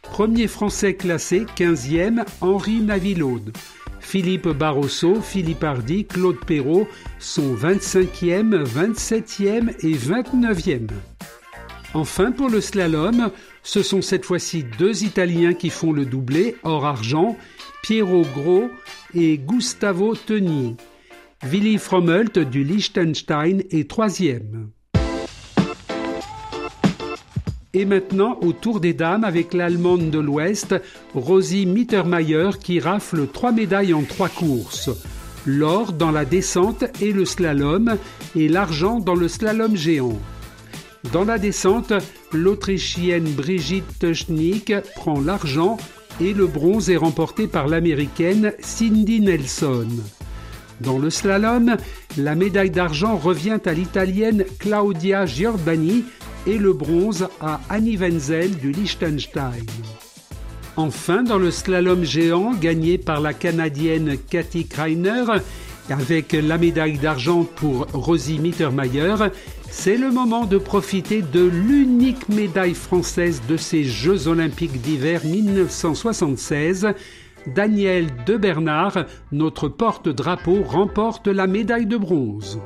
Premier 0.00 0.46
Français 0.46 0.94
classé, 0.94 1.44
15e, 1.58 2.24
Henri 2.40 2.80
Navilaude. 2.80 3.52
Philippe 4.06 4.50
Barroso, 4.50 5.20
Philippe 5.20 5.64
Hardy, 5.64 6.04
Claude 6.04 6.38
Perrault 6.46 6.86
sont 7.18 7.56
25e, 7.56 8.62
27e 8.62 9.74
et 9.80 9.94
29e. 9.94 10.86
Enfin, 11.92 12.30
pour 12.30 12.48
le 12.48 12.60
slalom, 12.60 13.32
ce 13.64 13.82
sont 13.82 14.02
cette 14.02 14.24
fois-ci 14.24 14.64
deux 14.78 15.02
Italiens 15.02 15.54
qui 15.54 15.70
font 15.70 15.90
le 15.90 16.04
doublé, 16.04 16.54
or-argent, 16.62 17.36
Piero 17.82 18.22
Gros 18.32 18.70
et 19.12 19.38
Gustavo 19.38 20.14
Teni. 20.14 20.76
Willy 21.42 21.76
Frommelt 21.76 22.38
du 22.38 22.62
Liechtenstein 22.62 23.64
est 23.72 23.90
troisième. 23.90 24.70
Et 27.78 27.84
maintenant, 27.84 28.38
au 28.40 28.54
tour 28.54 28.80
des 28.80 28.94
dames 28.94 29.22
avec 29.22 29.52
l'Allemande 29.52 30.08
de 30.08 30.18
l'Ouest, 30.18 30.74
Rosie 31.12 31.66
Mittermeier 31.66 32.52
qui 32.58 32.80
rafle 32.80 33.26
trois 33.26 33.52
médailles 33.52 33.92
en 33.92 34.02
trois 34.02 34.30
courses. 34.30 34.88
L'or 35.44 35.92
dans 35.92 36.10
la 36.10 36.24
descente 36.24 36.84
et 37.02 37.12
le 37.12 37.26
slalom 37.26 37.98
et 38.34 38.48
l'argent 38.48 38.98
dans 38.98 39.14
le 39.14 39.28
slalom 39.28 39.76
géant. 39.76 40.18
Dans 41.12 41.24
la 41.24 41.36
descente, 41.36 41.92
l'Autrichienne 42.32 43.30
Brigitte 43.30 44.14
Schnick 44.14 44.72
prend 44.94 45.20
l'argent 45.20 45.76
et 46.18 46.32
le 46.32 46.46
bronze 46.46 46.88
est 46.88 46.96
remporté 46.96 47.46
par 47.46 47.68
l'Américaine 47.68 48.54
Cindy 48.58 49.20
Nelson. 49.20 49.88
Dans 50.80 50.98
le 50.98 51.10
slalom, 51.10 51.76
la 52.16 52.34
médaille 52.36 52.70
d'argent 52.70 53.18
revient 53.18 53.58
à 53.66 53.74
l'Italienne 53.74 54.46
Claudia 54.58 55.26
Giordani 55.26 56.04
et 56.46 56.58
le 56.58 56.72
bronze 56.72 57.28
à 57.40 57.60
Annie 57.68 57.96
Wenzel 57.96 58.56
du 58.56 58.72
Liechtenstein. 58.72 59.64
Enfin, 60.76 61.22
dans 61.22 61.38
le 61.38 61.50
slalom 61.50 62.04
géant 62.04 62.52
gagné 62.54 62.98
par 62.98 63.20
la 63.20 63.32
Canadienne 63.32 64.16
Cathy 64.30 64.66
Kreiner, 64.66 65.24
avec 65.88 66.32
la 66.32 66.58
médaille 66.58 66.98
d'argent 66.98 67.44
pour 67.44 67.86
Rosie 67.92 68.38
Mittermeier, 68.38 69.14
c'est 69.70 69.96
le 69.96 70.10
moment 70.10 70.44
de 70.44 70.58
profiter 70.58 71.22
de 71.22 71.44
l'unique 71.44 72.28
médaille 72.28 72.74
française 72.74 73.42
de 73.48 73.56
ces 73.56 73.84
Jeux 73.84 74.28
olympiques 74.28 74.80
d'hiver 74.80 75.22
1976. 75.24 76.88
Daniel 77.54 78.08
de 78.26 78.36
Bernard, 78.36 79.06
notre 79.32 79.68
porte-drapeau, 79.68 80.62
remporte 80.62 81.28
la 81.28 81.46
médaille 81.46 81.86
de 81.86 81.96
bronze. 81.96 82.58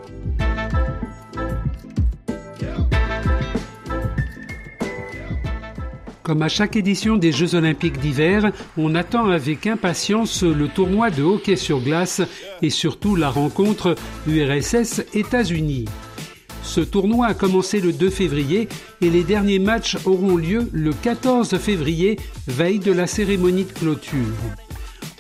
Comme 6.30 6.42
à 6.42 6.48
chaque 6.48 6.76
édition 6.76 7.16
des 7.16 7.32
Jeux 7.32 7.56
olympiques 7.56 7.98
d'hiver, 7.98 8.52
on 8.78 8.94
attend 8.94 9.30
avec 9.30 9.66
impatience 9.66 10.44
le 10.44 10.68
tournoi 10.68 11.10
de 11.10 11.24
hockey 11.24 11.56
sur 11.56 11.80
glace 11.80 12.22
et 12.62 12.70
surtout 12.70 13.16
la 13.16 13.30
rencontre 13.30 13.96
URSS 14.28 15.02
États-Unis. 15.12 15.86
Ce 16.62 16.80
tournoi 16.80 17.26
a 17.26 17.34
commencé 17.34 17.80
le 17.80 17.92
2 17.92 18.10
février 18.10 18.68
et 19.00 19.10
les 19.10 19.24
derniers 19.24 19.58
matchs 19.58 19.96
auront 20.04 20.36
lieu 20.36 20.70
le 20.72 20.92
14 20.92 21.58
février, 21.58 22.16
veille 22.46 22.78
de 22.78 22.92
la 22.92 23.08
cérémonie 23.08 23.64
de 23.64 23.72
clôture. 23.72 24.36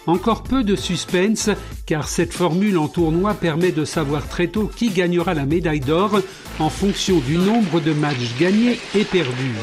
Encore 0.06 0.44
peu 0.44 0.62
de 0.62 0.76
suspense 0.76 1.50
car 1.86 2.06
cette 2.06 2.32
formule 2.32 2.78
en 2.78 2.86
tournoi 2.86 3.34
permet 3.34 3.72
de 3.72 3.84
savoir 3.84 4.28
très 4.28 4.46
tôt 4.46 4.70
qui 4.76 4.90
gagnera 4.90 5.34
la 5.34 5.44
médaille 5.44 5.80
d'or 5.80 6.20
en 6.60 6.70
fonction 6.70 7.18
du 7.18 7.36
nombre 7.36 7.80
de 7.80 7.94
matchs 7.94 8.38
gagnés 8.38 8.78
et 8.94 9.02
perdus. 9.02 9.56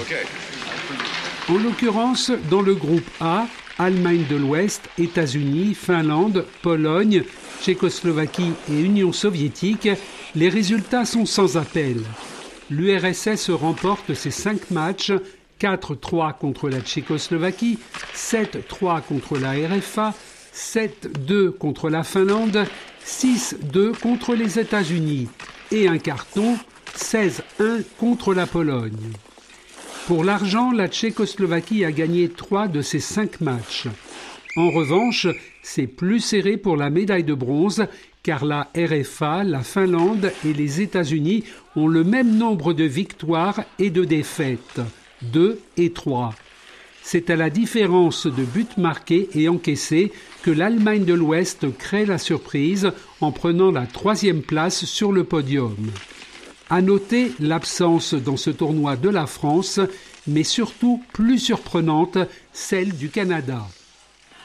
En 1.49 1.57
l'occurrence, 1.57 2.31
dans 2.49 2.61
le 2.61 2.75
groupe 2.75 3.09
A, 3.21 3.47
Allemagne 3.77 4.25
de 4.29 4.35
l'Ouest, 4.35 4.89
États-Unis, 4.97 5.75
Finlande, 5.75 6.45
Pologne, 6.61 7.23
Tchécoslovaquie 7.61 8.51
et 8.69 8.81
Union 8.81 9.13
soviétique, 9.13 9.87
les 10.35 10.49
résultats 10.49 11.05
sont 11.05 11.25
sans 11.25 11.55
appel. 11.55 12.01
L'URSS 12.69 13.51
remporte 13.51 14.13
ses 14.13 14.31
cinq 14.31 14.71
matchs 14.71 15.13
4-3 15.61 16.37
contre 16.37 16.67
la 16.67 16.81
Tchécoslovaquie, 16.81 17.79
7-3 18.13 19.01
contre 19.03 19.37
la 19.37 19.51
RFA, 19.51 20.13
7-2 20.53 21.51
contre 21.51 21.89
la 21.89 22.03
Finlande, 22.03 22.65
6-2 23.05 23.97
contre 23.97 24.35
les 24.35 24.59
États-Unis 24.59 25.29
et 25.71 25.87
un 25.87 25.97
carton 25.97 26.57
16-1 26.97 27.83
contre 27.97 28.33
la 28.33 28.47
Pologne. 28.47 29.13
Pour 30.07 30.23
l'argent, 30.23 30.71
la 30.71 30.87
Tchécoslovaquie 30.87 31.83
a 31.83 31.91
gagné 31.91 32.29
trois 32.29 32.69
de 32.69 32.81
ses 32.81 33.01
cinq 33.01 33.41
matchs. 33.41 33.87
En 34.55 34.69
revanche, 34.69 35.27
c'est 35.61 35.85
plus 35.85 36.21
serré 36.21 36.55
pour 36.55 36.77
la 36.77 36.89
médaille 36.89 37.25
de 37.25 37.33
bronze 37.33 37.85
car 38.23 38.45
la 38.45 38.71
RFA, 38.73 39.43
la 39.43 39.63
Finlande 39.63 40.31
et 40.45 40.53
les 40.53 40.79
États-Unis 40.79 41.43
ont 41.75 41.89
le 41.89 42.05
même 42.05 42.37
nombre 42.37 42.71
de 42.71 42.85
victoires 42.85 43.63
et 43.79 43.89
de 43.89 44.05
défaites, 44.05 44.79
2 45.23 45.59
et 45.75 45.91
3. 45.91 46.33
C'est 47.03 47.29
à 47.29 47.35
la 47.35 47.49
différence 47.49 48.27
de 48.27 48.45
buts 48.45 48.65
marqués 48.77 49.27
et 49.35 49.49
encaissés 49.49 50.13
que 50.41 50.51
l'Allemagne 50.51 51.03
de 51.03 51.15
l'Ouest 51.15 51.65
crée 51.77 52.05
la 52.05 52.17
surprise 52.17 52.93
en 53.19 53.33
prenant 53.33 53.71
la 53.71 53.85
troisième 53.85 54.41
place 54.41 54.85
sur 54.85 55.11
le 55.11 55.25
podium. 55.25 55.75
À 56.69 56.81
noter 56.81 57.31
l'absence 57.39 58.13
dans 58.13 58.35
ce 58.35 58.49
tournoi 58.49 58.97
de 58.97 59.09
la 59.09 59.25
France, 59.25 59.79
mais 60.27 60.43
surtout 60.43 61.01
plus 61.13 61.39
surprenante, 61.39 62.17
celle 62.51 62.93
du 62.93 63.09
Canada. 63.09 63.65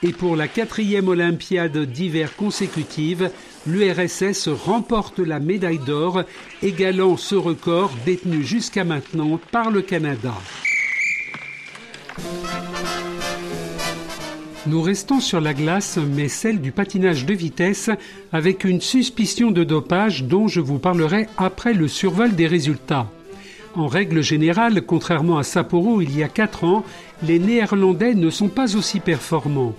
Et 0.05 0.13
pour 0.13 0.37
la 0.37 0.49
quatrième 0.49 1.09
Olympiade 1.09 1.79
d'hiver 1.79 2.35
consécutive, 2.37 3.31
l'URSS 3.67 4.49
remporte 4.49 5.19
la 5.19 5.41
médaille 5.41 5.79
d'or, 5.79 6.23
égalant 6.63 7.17
ce 7.17 7.35
record 7.35 7.93
détenu 8.05 8.45
jusqu'à 8.45 8.85
maintenant 8.85 9.41
par 9.51 9.71
le 9.71 9.83
Canada. 9.83 10.35
Nous 14.69 14.81
restons 14.81 15.19
sur 15.19 15.41
la 15.41 15.55
glace, 15.55 15.99
mais 16.15 16.29
celle 16.29 16.61
du 16.61 16.71
patinage 16.71 17.27
de 17.27 17.35
vitesse, 17.35 17.91
avec 18.33 18.63
une 18.63 18.81
suspicion 18.81 19.51
de 19.51 19.65
dopage 19.65 20.23
dont 20.23 20.47
je 20.47 20.61
vous 20.61 20.79
parlerai 20.79 21.27
après 21.37 21.75
le 21.75 21.89
survol 21.89 22.37
des 22.37 22.47
résultats. 22.47 23.11
En 23.75 23.89
règle 23.89 24.23
générale, 24.23 24.83
contrairement 24.83 25.39
à 25.39 25.43
Sapporo 25.43 26.01
il 26.01 26.17
y 26.17 26.23
a 26.23 26.29
4 26.29 26.63
ans, 26.63 26.85
les 27.25 27.41
Néerlandais 27.41 28.15
ne 28.15 28.31
sont 28.31 28.49
pas 28.49 28.77
aussi 28.77 29.01
performants. 29.01 29.75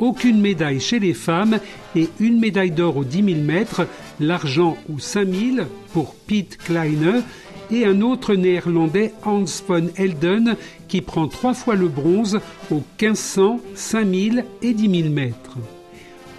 Aucune 0.00 0.40
médaille 0.40 0.80
chez 0.80 0.98
les 0.98 1.14
femmes 1.14 1.60
et 1.94 2.08
une 2.18 2.40
médaille 2.40 2.72
d'or 2.72 2.96
aux 2.96 3.04
10 3.04 3.34
000 3.34 3.40
mètres, 3.42 3.86
l'argent 4.18 4.76
aux 4.92 4.98
5 4.98 5.28
000 5.28 5.66
pour 5.92 6.16
Pete 6.26 6.56
Kleine 6.56 7.22
et 7.70 7.84
un 7.84 8.00
autre 8.00 8.34
néerlandais, 8.34 9.12
Hans 9.24 9.44
von 9.66 9.88
Helden, 9.96 10.56
qui 10.88 11.00
prend 11.00 11.28
trois 11.28 11.54
fois 11.54 11.74
le 11.74 11.88
bronze 11.88 12.40
aux 12.70 12.82
1500, 13.00 13.60
5000 13.74 14.44
et 14.62 14.74
10 14.74 15.02
000 15.02 15.12
mètres. 15.12 15.58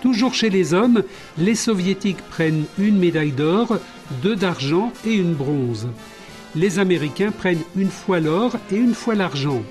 Toujours 0.02 0.34
chez 0.34 0.50
les 0.50 0.74
hommes, 0.74 1.04
les 1.38 1.56
soviétiques 1.56 2.22
prennent 2.30 2.66
une 2.78 2.98
médaille 2.98 3.32
d'or, 3.32 3.80
deux 4.22 4.36
d'argent 4.36 4.94
et 5.06 5.14
une 5.14 5.34
bronze. 5.34 5.88
Les 6.56 6.80
Américains 6.80 7.32
prennent 7.32 7.64
une 7.76 7.90
fois 7.90 8.20
l'or 8.20 8.56
et 8.72 8.76
une 8.76 8.94
fois 8.94 9.16
l'argent. 9.16 9.64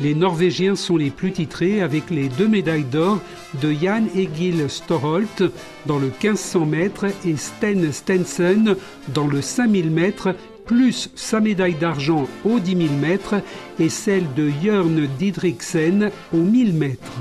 Les 0.00 0.14
Norvégiens 0.14 0.74
sont 0.74 0.96
les 0.96 1.10
plus 1.10 1.32
titrés 1.32 1.80
avec 1.80 2.10
les 2.10 2.28
deux 2.28 2.48
médailles 2.48 2.84
d'or 2.84 3.20
de 3.60 3.72
Jan 3.72 4.02
Egil 4.16 4.68
Storholt 4.68 5.44
dans 5.86 5.98
le 5.98 6.06
1500 6.06 6.66
mètres 6.66 7.06
et 7.24 7.36
Sten 7.36 7.92
Stensen 7.92 8.76
dans 9.14 9.26
le 9.26 9.40
5000 9.40 9.90
mètres, 9.90 10.34
plus 10.72 11.10
sa 11.14 11.38
médaille 11.38 11.74
d'argent 11.74 12.26
aux 12.46 12.58
10 12.58 12.86
000 12.88 12.94
mètres 12.94 13.34
et 13.78 13.90
celle 13.90 14.24
de 14.34 14.50
Jörn 14.62 15.06
Didriksen 15.18 16.10
aux 16.32 16.38
1000 16.38 16.72
mètres. 16.72 17.20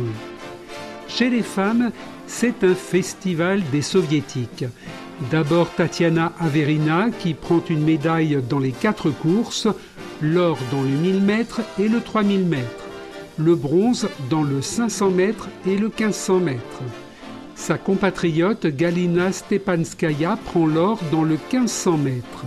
Chez 1.09 1.29
les 1.29 1.41
femmes, 1.41 1.91
c'est 2.27 2.63
un 2.63 2.73
festival 2.73 3.61
des 3.69 3.81
soviétiques. 3.81 4.63
D'abord 5.31 5.69
Tatiana 5.75 6.31
Averina 6.39 7.09
qui 7.19 7.33
prend 7.33 7.61
une 7.69 7.83
médaille 7.83 8.41
dans 8.49 8.59
les 8.59 8.71
quatre 8.71 9.09
courses, 9.09 9.67
l'or 10.21 10.57
dans 10.71 10.83
le 10.83 10.87
1000 10.87 11.21
mètres 11.21 11.59
et 11.77 11.89
le 11.89 11.99
3000 11.99 12.45
mètres, 12.45 12.87
le 13.37 13.55
bronze 13.55 14.07
dans 14.29 14.43
le 14.43 14.61
500 14.61 15.11
mètres 15.11 15.49
et 15.67 15.75
le 15.75 15.87
1500 15.87 16.39
mètres. 16.39 16.83
Sa 17.55 17.77
compatriote 17.77 18.67
Galina 18.67 19.33
Stepanskaya 19.33 20.37
prend 20.45 20.65
l'or 20.65 20.99
dans 21.11 21.23
le 21.23 21.37
1500 21.51 21.97
mètres. 21.97 22.45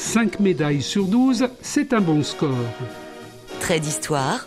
5 0.00 0.40
médailles 0.40 0.80
sur 0.80 1.04
12, 1.04 1.48
c'est 1.60 1.92
un 1.92 2.00
bon 2.00 2.22
score. 2.22 2.56
Trait 3.60 3.80
d'histoire, 3.80 4.46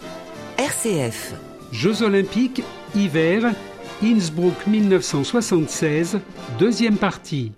RCF. 0.58 1.36
Jeux 1.72 2.02
olympiques, 2.02 2.63
hiver, 2.96 3.54
Innsbruck 4.04 4.66
1976, 4.66 6.20
deuxième 6.58 6.98
partie. 6.98 7.52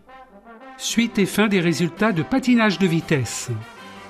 Suite 0.78 1.18
et 1.20 1.26
fin 1.26 1.48
des 1.48 1.62
résultats 1.62 2.12
de 2.12 2.22
patinage 2.22 2.80
de 2.80 2.86
vitesse. 2.86 3.50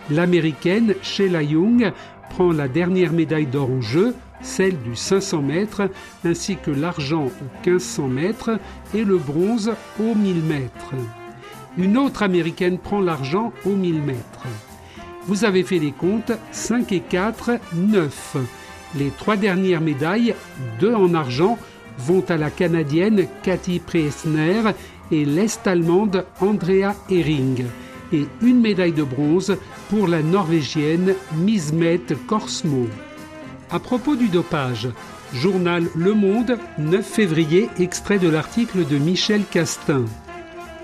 L'américaine 0.10 0.96
Sheila 1.04 1.44
Young 1.44 1.94
prend 2.32 2.52
la 2.52 2.68
dernière 2.68 3.14
médaille 3.14 3.46
d'or 3.46 3.70
en 3.70 3.82
jeu, 3.82 4.16
celle 4.42 4.82
du 4.82 4.96
500 4.96 5.44
mètres, 5.44 5.92
ainsi 6.26 6.58
que 6.58 6.72
l'argent 6.72 7.26
au 7.26 7.70
1500 7.70 8.08
mètres 8.08 8.60
et 8.96 9.04
le 9.04 9.18
bronze 9.18 9.74
au 10.00 10.16
1000 10.16 10.42
mètres. 10.42 10.96
Une 11.78 11.98
autre 11.98 12.24
américaine 12.24 12.78
prend 12.78 13.02
l'argent 13.02 13.52
au 13.66 13.72
1000 13.72 14.02
mètres. 14.02 14.48
Vous 15.28 15.44
avez 15.44 15.64
fait 15.64 15.80
les 15.80 15.92
comptes 15.92 16.32
5 16.52 16.92
et 16.92 17.02
4, 17.02 17.60
9. 17.74 18.38
Les 18.98 19.10
trois 19.10 19.36
dernières 19.36 19.82
médailles, 19.82 20.36
deux 20.80 20.94
en 20.94 21.14
argent, 21.14 21.58
vont 21.98 22.24
à 22.30 22.38
la 22.38 22.50
Canadienne 22.50 23.28
Cathy 23.44 23.80
Preissner 23.80 24.62
et 25.12 25.26
l'Est-Allemande 25.26 26.26
Andrea 26.40 26.94
Hering, 27.10 27.66
et 28.14 28.26
une 28.42 28.62
médaille 28.62 28.94
de 28.94 29.04
bronze 29.04 29.58
pour 29.90 30.08
la 30.08 30.22
Norvégienne 30.22 31.14
Mismet 31.36 32.02
Korsmo. 32.28 32.88
À 33.70 33.80
propos 33.80 34.16
du 34.16 34.30
dopage, 34.30 34.88
journal 35.34 35.88
Le 35.96 36.14
Monde, 36.14 36.58
9 36.78 37.06
février, 37.06 37.70
extrait 37.80 38.20
de 38.20 38.30
l'article 38.30 38.86
de 38.88 38.98
Michel 38.98 39.42
Castin. 39.50 40.06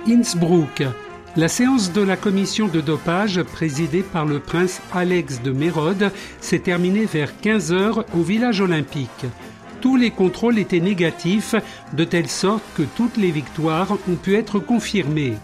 Innsbruck. 0.07 0.83
La 1.35 1.47
séance 1.47 1.93
de 1.93 2.01
la 2.01 2.17
commission 2.17 2.67
de 2.67 2.81
dopage, 2.81 3.41
présidée 3.43 4.01
par 4.01 4.25
le 4.25 4.39
prince 4.39 4.81
Alex 4.91 5.41
de 5.43 5.51
Mérode, 5.51 6.11
s'est 6.39 6.59
terminée 6.59 7.05
vers 7.05 7.39
15 7.39 7.71
heures 7.71 8.05
au 8.15 8.21
village 8.21 8.61
olympique. 8.61 9.25
Tous 9.79 9.95
les 9.95 10.09
contrôles 10.09 10.57
étaient 10.57 10.79
négatifs, 10.79 11.55
de 11.93 12.03
telle 12.03 12.27
sorte 12.27 12.63
que 12.75 12.83
toutes 12.83 13.17
les 13.17 13.31
victoires 13.31 13.91
ont 14.09 14.15
pu 14.15 14.35
être 14.35 14.59
confirmées. 14.59 15.35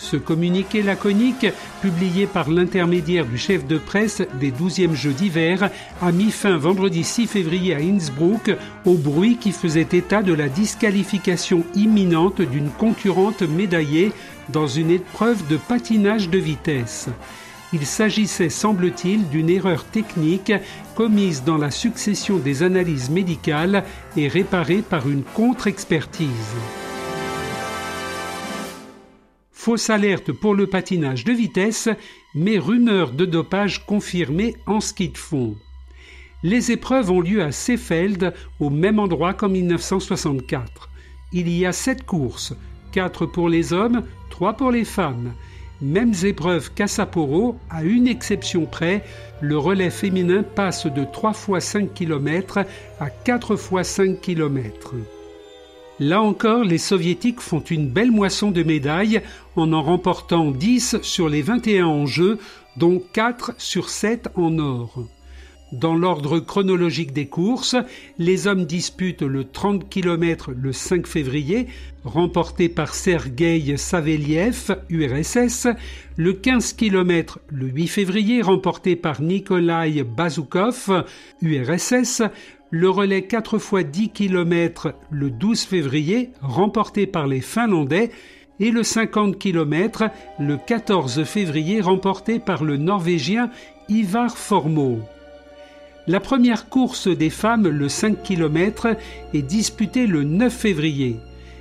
Ce 0.00 0.16
communiqué 0.16 0.82
laconique, 0.82 1.46
publié 1.82 2.26
par 2.26 2.48
l'intermédiaire 2.48 3.26
du 3.26 3.36
chef 3.36 3.66
de 3.66 3.76
presse 3.76 4.22
des 4.40 4.50
12e 4.50 4.94
Jeux 4.94 5.12
d'hiver, 5.12 5.70
a 6.00 6.10
mis 6.10 6.30
fin 6.30 6.56
vendredi 6.56 7.04
6 7.04 7.26
février 7.26 7.74
à 7.74 7.80
Innsbruck 7.80 8.50
au 8.86 8.94
bruit 8.94 9.36
qui 9.36 9.52
faisait 9.52 9.86
état 9.92 10.22
de 10.22 10.32
la 10.32 10.48
disqualification 10.48 11.64
imminente 11.74 12.40
d'une 12.40 12.70
concurrente 12.70 13.42
médaillée 13.42 14.12
dans 14.48 14.66
une 14.66 14.90
épreuve 14.90 15.46
de 15.48 15.58
patinage 15.58 16.30
de 16.30 16.38
vitesse. 16.38 17.10
Il 17.74 17.84
s'agissait, 17.84 18.48
semble-t-il, 18.48 19.28
d'une 19.28 19.50
erreur 19.50 19.84
technique 19.84 20.52
commise 20.94 21.44
dans 21.44 21.58
la 21.58 21.70
succession 21.70 22.38
des 22.38 22.62
analyses 22.62 23.10
médicales 23.10 23.84
et 24.16 24.28
réparée 24.28 24.82
par 24.82 25.08
une 25.10 25.22
contre-expertise. 25.22 26.56
Fausse 29.62 29.90
alerte 29.90 30.32
pour 30.32 30.54
le 30.54 30.66
patinage 30.66 31.24
de 31.24 31.34
vitesse, 31.34 31.90
mais 32.34 32.58
rumeurs 32.58 33.10
de 33.10 33.26
dopage 33.26 33.84
confirmées 33.84 34.56
en 34.64 34.80
ski 34.80 35.10
de 35.10 35.18
fond. 35.18 35.54
Les 36.42 36.72
épreuves 36.72 37.10
ont 37.10 37.20
lieu 37.20 37.42
à 37.42 37.52
Seefeld, 37.52 38.32
au 38.58 38.70
même 38.70 38.98
endroit 38.98 39.34
qu'en 39.34 39.50
1964. 39.50 40.88
Il 41.34 41.50
y 41.50 41.66
a 41.66 41.72
sept 41.72 42.06
courses, 42.06 42.54
quatre 42.90 43.26
pour 43.26 43.50
les 43.50 43.74
hommes, 43.74 44.04
trois 44.30 44.54
pour 44.54 44.70
les 44.70 44.86
femmes. 44.86 45.34
Mêmes 45.82 46.14
épreuves 46.24 46.72
qu'à 46.72 46.86
Sapporo, 46.86 47.58
à 47.68 47.84
une 47.84 48.08
exception 48.08 48.64
près, 48.64 49.04
le 49.42 49.58
relais 49.58 49.90
féminin 49.90 50.42
passe 50.42 50.86
de 50.86 51.04
3 51.04 51.34
fois 51.34 51.60
5 51.60 51.92
km 51.92 52.64
à 52.98 53.10
4 53.10 53.56
fois 53.56 53.84
5 53.84 54.22
km. 54.22 54.94
Là 56.00 56.22
encore, 56.22 56.64
les 56.64 56.78
soviétiques 56.78 57.40
font 57.40 57.60
une 57.60 57.86
belle 57.86 58.10
moisson 58.10 58.50
de 58.50 58.62
médailles 58.62 59.20
en 59.54 59.74
en 59.74 59.82
remportant 59.82 60.50
10 60.50 61.02
sur 61.02 61.28
les 61.28 61.42
21 61.42 61.84
en 61.84 62.06
jeu, 62.06 62.38
dont 62.78 63.02
4 63.12 63.52
sur 63.58 63.90
7 63.90 64.30
en 64.34 64.58
or. 64.58 65.04
Dans 65.72 65.94
l'ordre 65.94 66.40
chronologique 66.40 67.12
des 67.12 67.26
courses, 67.26 67.76
les 68.18 68.46
hommes 68.46 68.64
disputent 68.64 69.20
le 69.20 69.44
30 69.44 69.90
km 69.90 70.52
le 70.52 70.72
5 70.72 71.06
février, 71.06 71.68
remporté 72.02 72.70
par 72.70 72.94
Sergei 72.94 73.76
Saveliev, 73.76 74.74
URSS, 74.88 75.68
le 76.16 76.32
15 76.32 76.72
km 76.72 77.40
le 77.50 77.66
8 77.66 77.86
février, 77.88 78.40
remporté 78.40 78.96
par 78.96 79.20
Nikolai 79.20 80.02
Bazoukov, 80.02 81.04
URSS, 81.42 82.22
le 82.70 82.88
relais 82.88 83.22
4 83.22 83.56
x 83.56 83.84
10 83.90 84.08
km 84.10 84.94
le 85.10 85.30
12 85.30 85.62
février, 85.62 86.30
remporté 86.40 87.06
par 87.06 87.26
les 87.26 87.40
Finlandais, 87.40 88.10
et 88.60 88.70
le 88.70 88.82
50 88.82 89.38
km 89.38 90.04
le 90.38 90.56
14 90.56 91.24
février, 91.24 91.80
remporté 91.80 92.38
par 92.38 92.62
le 92.62 92.76
Norvégien 92.76 93.50
Ivar 93.88 94.36
Formo. 94.36 95.00
La 96.06 96.20
première 96.20 96.68
course 96.68 97.08
des 97.08 97.30
femmes, 97.30 97.68
le 97.68 97.88
5 97.88 98.22
km, 98.22 98.96
est 99.34 99.42
disputée 99.42 100.06
le 100.06 100.24
9 100.24 100.52
février. 100.52 101.16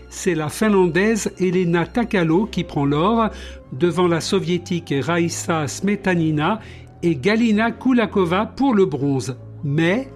C'est 0.10 0.36
la 0.36 0.50
Finlandaise 0.50 1.32
Elena 1.40 1.86
Takalo 1.86 2.46
qui 2.46 2.64
prend 2.64 2.86
l'or 2.86 3.30
devant 3.72 4.08
la 4.08 4.22
soviétique 4.22 4.94
Raisa 5.00 5.68
Smetanina 5.68 6.60
et 7.04 7.16
Galina 7.16 7.72
Kulakova 7.72 8.46
pour 8.46 8.74
le 8.74 8.86
bronze. 8.86 9.38
Mais 9.64 10.08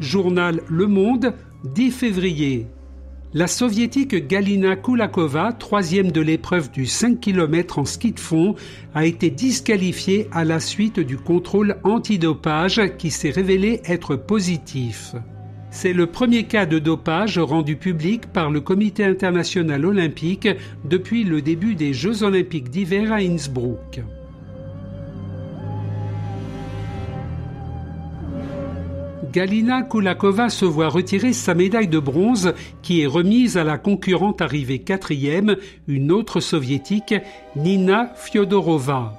Journal 0.00 0.62
Le 0.68 0.86
Monde, 0.86 1.34
10 1.64 1.90
février. 1.90 2.66
La 3.34 3.46
soviétique 3.46 4.26
Galina 4.26 4.74
Kulakova, 4.74 5.52
troisième 5.52 6.10
de 6.10 6.20
l'épreuve 6.20 6.70
du 6.70 6.86
5 6.86 7.20
km 7.20 7.78
en 7.78 7.84
ski 7.84 8.12
de 8.12 8.18
fond, 8.18 8.54
a 8.94 9.04
été 9.04 9.30
disqualifiée 9.30 10.28
à 10.32 10.44
la 10.44 10.58
suite 10.58 10.98
du 10.98 11.16
contrôle 11.16 11.76
antidopage 11.84 12.80
qui 12.98 13.10
s'est 13.10 13.30
révélé 13.30 13.82
être 13.84 14.16
positif. 14.16 15.14
C'est 15.70 15.92
le 15.92 16.06
premier 16.06 16.44
cas 16.44 16.66
de 16.66 16.78
dopage 16.78 17.38
rendu 17.38 17.76
public 17.76 18.26
par 18.32 18.50
le 18.50 18.60
Comité 18.60 19.04
international 19.04 19.84
olympique 19.84 20.48
depuis 20.84 21.22
le 21.22 21.42
début 21.42 21.74
des 21.76 21.92
Jeux 21.92 22.24
olympiques 22.24 22.70
d'hiver 22.70 23.12
à 23.12 23.16
Innsbruck. 23.16 24.00
Galina 29.32 29.82
Kulakova 29.82 30.48
se 30.48 30.64
voit 30.64 30.88
retirer 30.88 31.32
sa 31.32 31.54
médaille 31.54 31.86
de 31.86 32.00
bronze 32.00 32.52
qui 32.82 33.02
est 33.02 33.06
remise 33.06 33.56
à 33.56 33.62
la 33.62 33.78
concurrente 33.78 34.40
arrivée 34.40 34.80
quatrième, 34.80 35.56
une 35.86 36.10
autre 36.10 36.40
soviétique, 36.40 37.14
Nina 37.54 38.12
Fyodorova. 38.16 39.12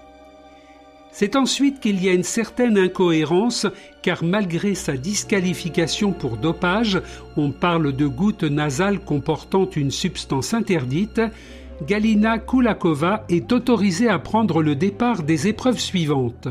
C'est 1.13 1.37
ensuite 1.37 1.79
qu'il 1.79 2.03
y 2.03 2.09
a 2.09 2.13
une 2.13 2.23
certaine 2.23 2.77
incohérence 2.77 3.67
car 4.01 4.23
malgré 4.23 4.75
sa 4.75 4.97
disqualification 4.97 6.11
pour 6.11 6.35
dopage, 6.35 7.01
on 7.37 7.51
parle 7.51 7.93
de 7.93 8.07
gouttes 8.07 8.43
nasales 8.43 8.99
comportant 8.99 9.69
une 9.69 9.91
substance 9.91 10.53
interdite, 10.53 11.21
Galina 11.87 12.37
Kulakova 12.37 13.23
est 13.29 13.51
autorisée 13.53 14.09
à 14.09 14.19
prendre 14.19 14.61
le 14.61 14.75
départ 14.75 15.23
des 15.23 15.47
épreuves 15.47 15.79
suivantes. 15.79 16.49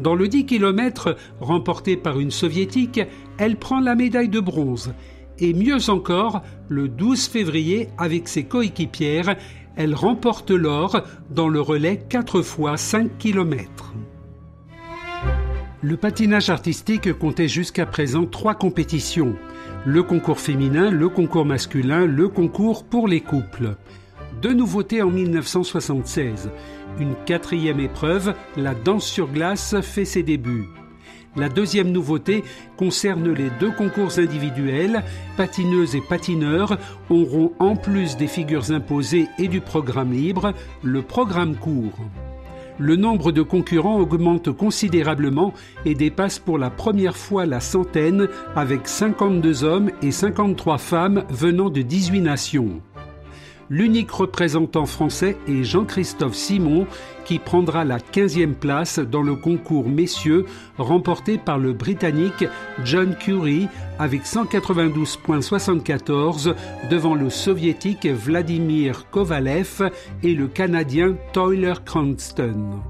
Dans 0.00 0.14
le 0.14 0.28
10 0.28 0.46
km 0.46 1.16
remporté 1.40 1.96
par 1.96 2.18
une 2.18 2.30
soviétique, 2.30 3.00
elle 3.38 3.56
prend 3.56 3.80
la 3.80 3.94
médaille 3.94 4.28
de 4.28 4.40
bronze. 4.40 4.94
Et 5.38 5.52
mieux 5.52 5.90
encore, 5.90 6.42
le 6.68 6.88
12 6.88 7.26
février, 7.26 7.88
avec 7.98 8.28
ses 8.28 8.44
coéquipières, 8.44 9.36
elle 9.76 9.94
remporte 9.94 10.50
l'or 10.50 11.02
dans 11.30 11.48
le 11.48 11.60
relais 11.60 12.04
4 12.08 12.42
fois 12.42 12.76
5 12.76 13.18
km. 13.18 13.94
Le 15.82 15.96
patinage 15.96 16.48
artistique 16.48 17.12
comptait 17.12 17.48
jusqu'à 17.48 17.84
présent 17.84 18.24
trois 18.24 18.54
compétitions. 18.54 19.36
Le 19.84 20.02
concours 20.02 20.40
féminin, 20.40 20.90
le 20.90 21.10
concours 21.10 21.44
masculin, 21.44 22.06
le 22.06 22.28
concours 22.28 22.84
pour 22.84 23.06
les 23.06 23.20
couples. 23.20 23.76
Deux 24.44 24.52
nouveautés 24.52 25.00
en 25.00 25.08
1976. 25.08 26.50
Une 27.00 27.14
quatrième 27.24 27.80
épreuve, 27.80 28.34
la 28.58 28.74
danse 28.74 29.06
sur 29.06 29.28
glace, 29.28 29.74
fait 29.80 30.04
ses 30.04 30.22
débuts. 30.22 30.66
La 31.34 31.48
deuxième 31.48 31.90
nouveauté 31.90 32.44
concerne 32.76 33.32
les 33.32 33.48
deux 33.58 33.70
concours 33.70 34.18
individuels. 34.18 35.02
Patineuses 35.38 35.96
et 35.96 36.02
patineurs 36.02 36.76
auront 37.08 37.52
en 37.58 37.74
plus 37.74 38.18
des 38.18 38.26
figures 38.26 38.70
imposées 38.70 39.28
et 39.38 39.48
du 39.48 39.62
programme 39.62 40.12
libre, 40.12 40.52
le 40.82 41.00
programme 41.00 41.56
court. 41.56 41.98
Le 42.78 42.96
nombre 42.96 43.32
de 43.32 43.40
concurrents 43.40 43.98
augmente 43.98 44.52
considérablement 44.52 45.54
et 45.86 45.94
dépasse 45.94 46.38
pour 46.38 46.58
la 46.58 46.68
première 46.68 47.16
fois 47.16 47.46
la 47.46 47.60
centaine 47.60 48.28
avec 48.54 48.88
52 48.88 49.64
hommes 49.64 49.90
et 50.02 50.10
53 50.10 50.76
femmes 50.76 51.24
venant 51.30 51.70
de 51.70 51.80
18 51.80 52.20
nations. 52.20 52.82
L'unique 53.70 54.10
représentant 54.10 54.84
français 54.84 55.38
est 55.48 55.64
Jean-Christophe 55.64 56.34
Simon 56.34 56.86
qui 57.24 57.38
prendra 57.38 57.82
la 57.84 57.96
15e 57.98 58.52
place 58.52 58.98
dans 58.98 59.22
le 59.22 59.36
concours 59.36 59.88
messieurs 59.88 60.44
remporté 60.76 61.38
par 61.38 61.56
le 61.58 61.72
Britannique 61.72 62.44
John 62.84 63.16
Curry 63.16 63.68
avec 63.98 64.24
192,74 64.24 66.54
devant 66.90 67.14
le 67.14 67.30
Soviétique 67.30 68.06
Vladimir 68.06 69.06
Kovalev 69.10 69.90
et 70.22 70.34
le 70.34 70.46
Canadien 70.46 71.16
Tyler 71.32 71.72
Cranston. 71.84 72.82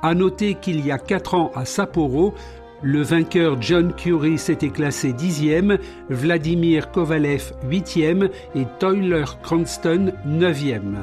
À 0.00 0.14
noter 0.14 0.54
qu'il 0.54 0.86
y 0.86 0.92
a 0.92 0.98
4 0.98 1.34
ans 1.34 1.50
à 1.56 1.64
Sapporo, 1.64 2.32
le 2.82 3.02
vainqueur 3.02 3.60
John 3.60 3.92
Curry 3.92 4.38
s'était 4.38 4.70
classé 4.70 5.12
dixième, 5.12 5.78
Vladimir 6.10 6.90
Kovalev 6.92 7.52
huitième 7.68 8.28
et 8.54 8.66
Tyler 8.78 9.24
Cranston 9.42 10.12
neuvième. 10.24 10.98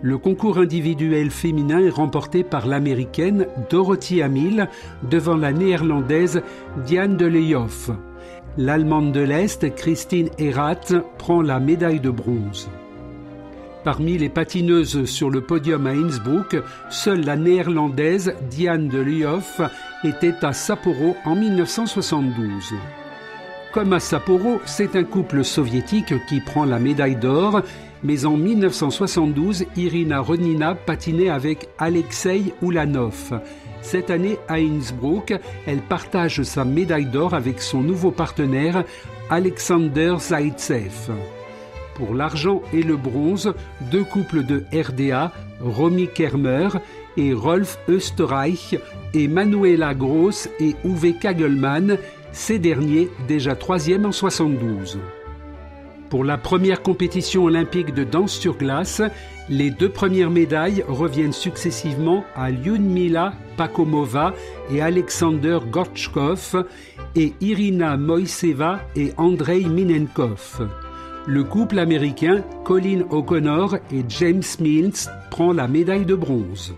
Le 0.00 0.18
concours 0.18 0.58
individuel 0.58 1.30
féminin 1.30 1.78
est 1.78 1.90
remporté 1.90 2.42
par 2.42 2.66
l'américaine 2.66 3.46
Dorothy 3.70 4.20
Hamill 4.20 4.68
devant 5.08 5.36
la 5.36 5.52
néerlandaise 5.52 6.42
Diane 6.84 7.16
de 7.16 7.26
Leyoff. 7.26 7.90
L'allemande 8.58 9.12
de 9.12 9.20
l'Est, 9.20 9.72
Christine 9.76 10.28
Erath, 10.38 10.92
prend 11.18 11.40
la 11.40 11.60
médaille 11.60 12.00
de 12.00 12.10
bronze. 12.10 12.68
Parmi 13.84 14.16
les 14.16 14.28
patineuses 14.28 15.06
sur 15.06 15.28
le 15.28 15.40
podium 15.40 15.88
à 15.88 15.90
Innsbruck, 15.90 16.56
seule 16.88 17.24
la 17.24 17.34
néerlandaise 17.34 18.34
Diane 18.48 18.86
de 18.86 19.00
Lioff 19.00 19.60
était 20.04 20.44
à 20.44 20.52
Sapporo 20.52 21.16
en 21.24 21.34
1972. 21.34 22.74
Comme 23.72 23.92
à 23.92 23.98
Sapporo, 23.98 24.60
c'est 24.66 24.94
un 24.94 25.02
couple 25.02 25.42
soviétique 25.42 26.14
qui 26.28 26.40
prend 26.40 26.64
la 26.64 26.78
médaille 26.78 27.16
d'or, 27.16 27.62
mais 28.04 28.24
en 28.24 28.36
1972, 28.36 29.64
Irina 29.76 30.20
Rodnina 30.20 30.76
patinait 30.76 31.30
avec 31.30 31.68
Alexei 31.78 32.54
Ulanov. 32.62 33.40
Cette 33.80 34.10
année, 34.10 34.38
à 34.46 34.58
Innsbruck, 34.58 35.34
elle 35.66 35.80
partage 35.80 36.42
sa 36.44 36.64
médaille 36.64 37.06
d'or 37.06 37.34
avec 37.34 37.60
son 37.60 37.80
nouveau 37.82 38.12
partenaire, 38.12 38.84
Alexander 39.28 40.14
Zaitsev. 40.20 41.10
Pour 42.04 42.16
l'argent 42.16 42.62
et 42.72 42.82
le 42.82 42.96
bronze, 42.96 43.54
deux 43.92 44.02
couples 44.02 44.42
de 44.42 44.64
RDA, 44.74 45.30
Romy 45.60 46.08
Kermer 46.08 46.68
et 47.16 47.32
Rolf 47.32 47.78
Österreich, 47.88 48.74
et 49.14 49.28
Manuela 49.28 49.94
Gross 49.94 50.48
et 50.58 50.74
Uwe 50.84 51.16
Kagelmann, 51.20 51.98
ces 52.32 52.58
derniers 52.58 53.08
déjà 53.28 53.54
troisième 53.54 54.04
en 54.04 54.10
72. 54.10 54.98
Pour 56.10 56.24
la 56.24 56.38
première 56.38 56.82
compétition 56.82 57.44
olympique 57.44 57.94
de 57.94 58.02
danse 58.02 58.32
sur 58.32 58.56
glace, 58.56 59.00
les 59.48 59.70
deux 59.70 59.88
premières 59.88 60.30
médailles 60.30 60.84
reviennent 60.88 61.32
successivement 61.32 62.24
à 62.34 62.50
Lyudmila 62.50 63.32
Pakomova 63.56 64.34
et 64.72 64.82
Alexander 64.82 65.60
Gorchkov 65.70 66.66
et 67.14 67.32
Irina 67.40 67.96
Moiseva 67.96 68.80
et 68.96 69.12
Andrei 69.18 69.60
Minenkov. 69.60 70.66
Le 71.26 71.44
couple 71.44 71.78
américain 71.78 72.42
Colin 72.64 73.02
O'Connor 73.10 73.76
et 73.92 74.04
James 74.08 74.42
Mills 74.58 75.08
prend 75.30 75.52
la 75.52 75.68
médaille 75.68 76.04
de 76.04 76.16
bronze. 76.16 76.74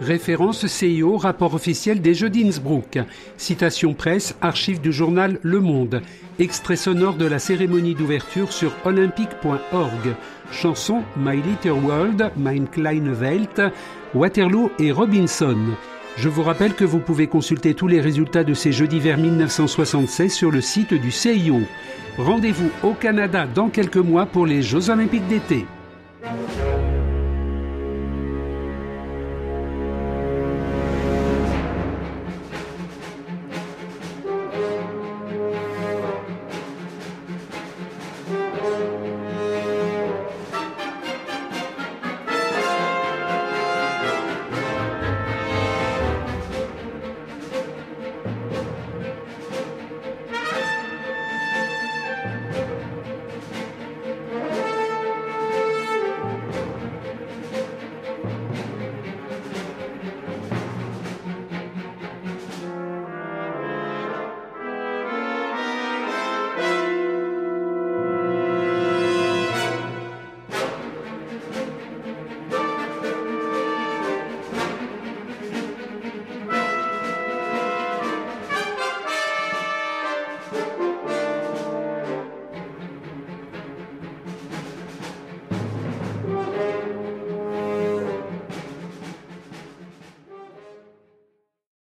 Référence 0.00 0.64
CIO, 0.68 1.16
rapport 1.16 1.54
officiel 1.54 2.00
des 2.00 2.14
Jeux 2.14 2.30
d'Innsbruck. 2.30 3.00
Citation 3.36 3.92
presse, 3.92 4.36
archive 4.40 4.80
du 4.80 4.92
journal 4.92 5.40
Le 5.42 5.58
Monde. 5.58 6.00
Extrait 6.38 6.76
sonore 6.76 7.14
de 7.14 7.26
la 7.26 7.40
cérémonie 7.40 7.96
d'ouverture 7.96 8.52
sur 8.52 8.72
olympique.org. 8.84 10.14
Chanson 10.52 11.02
My 11.16 11.42
Little 11.42 11.84
World, 11.84 12.30
Mein 12.36 12.68
Kleine 12.68 13.12
Welt, 13.14 13.60
Waterloo 14.14 14.70
et 14.78 14.92
Robinson. 14.92 15.58
Je 16.20 16.28
vous 16.28 16.42
rappelle 16.42 16.74
que 16.74 16.84
vous 16.84 16.98
pouvez 16.98 17.28
consulter 17.28 17.74
tous 17.74 17.86
les 17.86 18.00
résultats 18.00 18.42
de 18.42 18.52
ces 18.52 18.72
Jeux 18.72 18.88
d'hiver 18.88 19.18
1976 19.18 20.32
sur 20.32 20.50
le 20.50 20.60
site 20.60 20.92
du 20.92 21.12
CIO. 21.12 21.60
Rendez-vous 22.16 22.70
au 22.82 22.92
Canada 22.92 23.46
dans 23.46 23.68
quelques 23.68 23.98
mois 23.98 24.26
pour 24.26 24.44
les 24.44 24.60
Jeux 24.60 24.90
olympiques 24.90 25.28
d'été. 25.28 25.64